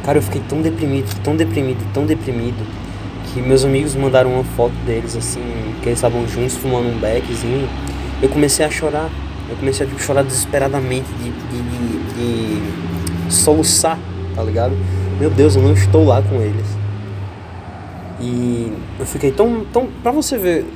Cara, 0.04 0.18
eu 0.18 0.22
fiquei 0.22 0.42
tão 0.48 0.62
deprimido, 0.62 1.14
tão 1.22 1.36
deprimido, 1.36 1.92
tão 1.92 2.06
deprimido, 2.06 2.66
que 3.32 3.40
meus 3.40 3.64
amigos 3.64 3.94
mandaram 3.94 4.32
uma 4.32 4.44
foto 4.44 4.74
deles 4.86 5.16
assim, 5.16 5.40
que 5.82 5.88
eles 5.88 5.98
estavam 5.98 6.26
juntos 6.26 6.56
fumando 6.56 6.88
um 6.88 6.98
beckzinho. 6.98 7.68
Eu 8.22 8.28
comecei 8.28 8.64
a 8.64 8.70
chorar, 8.70 9.10
eu 9.48 9.56
comecei 9.56 9.86
a 9.86 9.88
tipo, 9.88 10.00
chorar 10.00 10.22
desesperadamente, 10.22 11.08
de, 11.14 11.30
de, 11.30 11.62
de, 11.62 13.26
de 13.28 13.32
soluçar 13.32 13.98
tá 14.34 14.42
ligado? 14.42 14.74
Meu 15.18 15.30
Deus, 15.30 15.56
eu 15.56 15.62
não 15.62 15.72
estou 15.72 16.04
lá 16.04 16.22
com 16.22 16.36
eles. 16.36 16.66
E 18.20 18.72
eu 18.98 19.06
fiquei 19.06 19.32
tão. 19.32 19.64
tão 19.72 19.88
pra 20.02 20.12
você 20.12 20.36
ver 20.36 20.66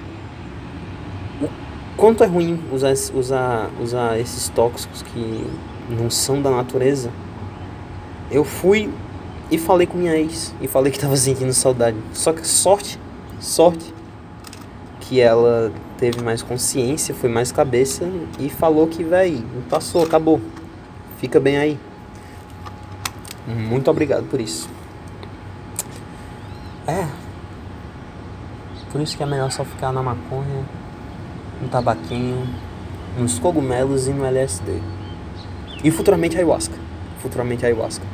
o 1.43 1.49
quanto 1.97 2.25
é 2.25 2.27
ruim 2.27 2.59
usar, 2.73 2.93
usar, 3.15 3.71
usar 3.81 4.19
esses 4.19 4.49
tóxicos 4.49 5.03
que 5.03 5.47
não 5.89 6.09
são 6.11 6.41
da 6.41 6.51
natureza. 6.51 7.11
Eu 8.31 8.45
fui 8.45 8.91
e 9.51 9.59
falei 9.59 9.87
com 9.87 9.99
minha 9.99 10.17
ex 10.17 10.55
e 10.61 10.67
falei 10.67 10.91
que 10.91 10.99
tava 10.99 11.17
sentindo 11.17 11.53
saudade. 11.53 11.97
Só 12.13 12.33
que 12.33 12.47
sorte, 12.47 12.99
sorte 13.41 13.93
que 15.01 15.21
ela 15.21 15.71
teve 15.99 16.23
mais 16.23 16.43
consciência, 16.43 17.15
foi 17.15 17.29
mais 17.29 17.53
cabeça 17.53 18.09
e 18.39 18.49
falou 18.49 18.87
que, 18.87 19.05
véi, 19.05 19.45
passou, 19.69 20.03
acabou. 20.03 20.41
Fica 21.19 21.39
bem 21.39 21.59
aí. 21.59 21.79
Muito 23.47 23.91
obrigado 23.91 24.25
por 24.29 24.41
isso. 24.41 24.69
É. 26.87 27.07
Por 28.91 29.01
isso 29.01 29.17
que 29.17 29.23
é 29.23 29.27
melhor 29.27 29.51
só 29.51 29.65
ficar 29.65 29.93
na 29.93 30.03
maconha, 30.03 30.65
no 31.61 31.69
tabaquinho, 31.69 32.47
nos 33.19 33.39
cogumelos 33.39 34.07
e 34.07 34.13
no 34.13 34.25
LSD. 34.25 34.81
E 35.83 35.91
futuramente 35.91 36.37
ayahuasca. 36.37 36.75
Futuramente 37.21 37.67
ayahuasca. 37.67 38.05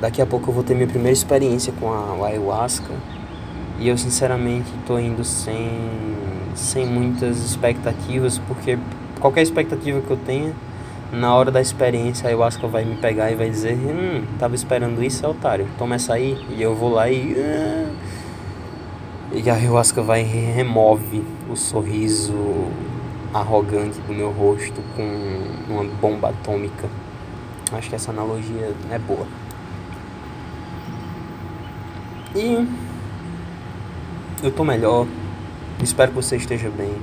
Daqui 0.00 0.22
a 0.22 0.26
pouco 0.26 0.50
eu 0.50 0.54
vou 0.54 0.62
ter 0.62 0.74
minha 0.74 0.86
primeira 0.86 1.12
experiência 1.12 1.72
com 1.78 1.92
a 1.92 2.26
ayahuasca. 2.26 2.94
E 3.78 3.88
eu 3.88 3.98
sinceramente 3.98 4.70
tô 4.86 4.98
indo 4.98 5.22
sem, 5.24 5.70
sem 6.54 6.86
muitas 6.86 7.38
expectativas, 7.38 8.38
porque 8.38 8.78
qualquer 9.20 9.42
expectativa 9.42 10.00
que 10.00 10.10
eu 10.10 10.16
tenha 10.16 10.54
na 11.12 11.34
hora 11.34 11.50
da 11.50 11.60
experiência, 11.60 12.26
a 12.26 12.28
ayahuasca 12.28 12.66
vai 12.66 12.84
me 12.84 12.96
pegar 12.96 13.30
e 13.30 13.34
vai 13.34 13.48
dizer: 13.48 13.74
Hum, 13.74 14.24
tava 14.38 14.54
esperando 14.54 15.02
isso, 15.02 15.24
é 15.24 15.28
otário, 15.28 15.66
toma 15.78 15.94
essa 15.94 16.14
aí. 16.14 16.36
E 16.50 16.62
eu 16.62 16.74
vou 16.74 16.90
lá 16.90 17.10
e. 17.10 17.36
Ah, 17.38 17.90
e 19.32 19.50
a 19.50 19.54
ayahuasca 19.54 20.02
vai 20.02 20.22
e 20.22 20.24
remove 20.24 21.24
o 21.50 21.56
sorriso 21.56 22.34
arrogante 23.34 24.00
do 24.00 24.14
meu 24.14 24.30
rosto 24.30 24.80
com 24.94 25.72
uma 25.72 25.84
bomba 25.84 26.30
atômica. 26.30 26.88
Acho 27.72 27.88
que 27.88 27.94
essa 27.94 28.10
analogia 28.10 28.72
é 28.90 28.98
boa. 28.98 29.26
E 32.34 32.66
eu 34.42 34.50
tô 34.52 34.64
melhor. 34.64 35.06
Espero 35.82 36.10
que 36.12 36.16
você 36.16 36.36
esteja 36.36 36.70
bem. 36.70 36.94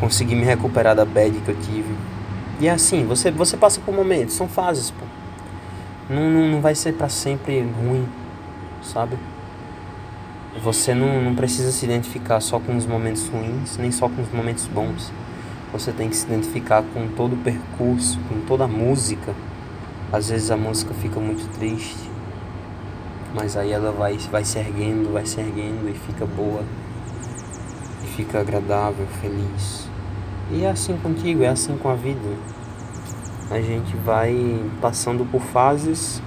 Consegui 0.00 0.34
me 0.34 0.44
recuperar 0.44 0.94
da 0.94 1.04
bad 1.04 1.38
que 1.38 1.48
eu 1.48 1.56
tive. 1.60 1.94
E 2.58 2.68
é 2.68 2.70
assim, 2.70 3.04
você, 3.06 3.30
você 3.30 3.56
passa 3.56 3.80
por 3.80 3.94
momentos, 3.94 4.34
são 4.34 4.48
fases, 4.48 4.90
pô. 4.90 5.04
Não, 6.08 6.30
não, 6.30 6.48
não 6.48 6.60
vai 6.60 6.74
ser 6.74 6.92
para 6.94 7.08
sempre 7.08 7.60
ruim, 7.60 8.08
sabe? 8.82 9.16
Você 10.62 10.94
não, 10.94 11.20
não 11.20 11.34
precisa 11.34 11.70
se 11.70 11.84
identificar 11.84 12.40
só 12.40 12.58
com 12.58 12.76
os 12.76 12.86
momentos 12.86 13.28
ruins, 13.28 13.76
nem 13.76 13.92
só 13.92 14.08
com 14.08 14.22
os 14.22 14.32
momentos 14.32 14.66
bons. 14.66 15.12
Você 15.72 15.92
tem 15.92 16.08
que 16.08 16.16
se 16.16 16.24
identificar 16.26 16.82
com 16.94 17.08
todo 17.08 17.34
o 17.34 17.36
percurso, 17.36 18.18
com 18.28 18.40
toda 18.46 18.64
a 18.64 18.68
música. 18.68 19.34
Às 20.10 20.30
vezes 20.30 20.50
a 20.50 20.56
música 20.56 20.94
fica 20.94 21.20
muito 21.20 21.46
triste, 21.58 22.08
mas 23.34 23.56
aí 23.56 23.72
ela 23.72 23.92
vai, 23.92 24.16
vai 24.30 24.44
se 24.44 24.58
erguendo, 24.58 25.12
vai 25.12 25.26
se 25.26 25.40
erguendo 25.40 25.90
e 25.90 25.94
fica 25.94 26.24
boa, 26.24 26.62
e 28.02 28.06
fica 28.06 28.40
agradável, 28.40 29.06
feliz. 29.20 29.88
E 30.50 30.64
é 30.64 30.70
assim 30.70 30.96
contigo, 30.98 31.42
é 31.42 31.48
assim 31.48 31.76
com 31.76 31.88
a 31.88 31.94
vida. 31.94 32.28
A 33.50 33.60
gente 33.60 33.96
vai 33.96 34.34
passando 34.80 35.24
por 35.24 35.40
fases 35.40 36.22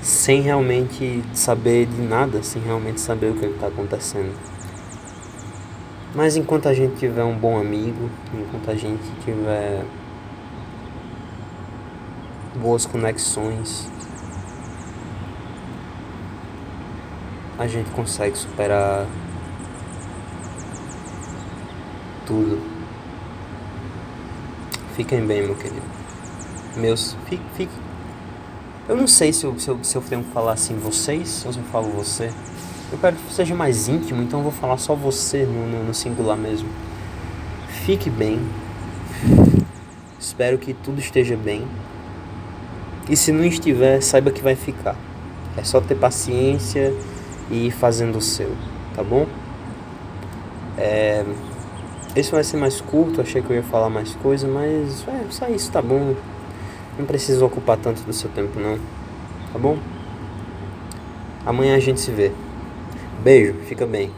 sem 0.00 0.40
realmente 0.40 1.22
saber 1.34 1.86
de 1.86 2.00
nada, 2.00 2.42
sem 2.42 2.62
realmente 2.62 3.00
saber 3.00 3.30
o 3.30 3.34
que 3.34 3.46
está 3.46 3.66
acontecendo. 3.66 4.34
Mas 6.14 6.36
enquanto 6.36 6.68
a 6.68 6.74
gente 6.74 6.96
tiver 6.96 7.24
um 7.24 7.34
bom 7.34 7.58
amigo, 7.58 8.08
enquanto 8.32 8.70
a 8.70 8.74
gente 8.74 9.02
tiver 9.24 9.84
boas 12.54 12.86
conexões, 12.86 13.90
a 17.58 17.66
gente 17.66 17.90
consegue 17.90 18.36
superar 18.36 19.06
tudo. 22.26 22.60
Fiquem 24.96 25.26
bem, 25.26 25.42
meu 25.42 25.54
querido. 25.54 25.82
Meus, 26.76 27.16
fique, 27.26 27.42
fique, 27.56 27.72
Eu 28.88 28.96
não 28.96 29.06
sei 29.06 29.32
se 29.32 29.44
eu, 29.44 29.58
se 29.58 29.68
eu, 29.68 29.78
se 29.82 29.96
eu 29.96 30.02
tenho 30.02 30.24
que 30.24 30.30
falar 30.30 30.52
assim 30.52 30.76
vocês 30.76 31.44
ou 31.46 31.52
se 31.52 31.58
eu 31.58 31.64
falo 31.64 31.88
você. 31.90 32.30
Eu 32.92 32.98
quero 32.98 33.16
que 33.16 33.32
seja 33.32 33.54
mais 33.54 33.88
íntimo, 33.88 34.22
então 34.22 34.40
eu 34.40 34.44
vou 34.44 34.52
falar 34.52 34.76
só 34.76 34.94
você 34.94 35.44
no, 35.44 35.66
no, 35.66 35.84
no 35.84 35.94
singular 35.94 36.36
mesmo. 36.36 36.68
Fique 37.84 38.08
bem. 38.08 38.40
Espero 40.18 40.58
que 40.58 40.74
tudo 40.74 41.00
esteja 41.00 41.36
bem. 41.36 41.66
E 43.08 43.16
se 43.16 43.32
não 43.32 43.44
estiver, 43.44 44.00
saiba 44.00 44.30
que 44.30 44.42
vai 44.42 44.56
ficar. 44.56 44.96
É 45.56 45.62
só 45.62 45.80
ter 45.80 45.94
paciência 45.94 46.94
e 47.50 47.66
ir 47.66 47.70
fazendo 47.70 48.18
o 48.18 48.20
seu, 48.20 48.50
tá 48.94 49.02
bom? 49.02 49.26
É... 50.76 51.24
Esse 52.16 52.30
vai 52.30 52.44
ser 52.44 52.56
mais 52.56 52.80
curto, 52.80 53.20
achei 53.20 53.42
que 53.42 53.50
eu 53.50 53.56
ia 53.56 53.62
falar 53.62 53.90
mais 53.90 54.14
coisa, 54.14 54.46
mas 54.46 55.04
é, 55.08 55.24
só 55.30 55.48
isso 55.48 55.70
tá 55.72 55.82
bom. 55.82 56.14
Não 56.96 57.04
precisa 57.04 57.44
ocupar 57.44 57.76
tanto 57.76 58.02
do 58.02 58.12
seu 58.12 58.30
tempo 58.30 58.60
não, 58.60 58.78
tá 59.52 59.58
bom? 59.58 59.76
Amanhã 61.44 61.74
a 61.74 61.80
gente 61.80 62.00
se 62.00 62.12
vê. 62.12 62.30
Beijo, 63.22 63.54
fica 63.66 63.84
bem. 63.84 64.12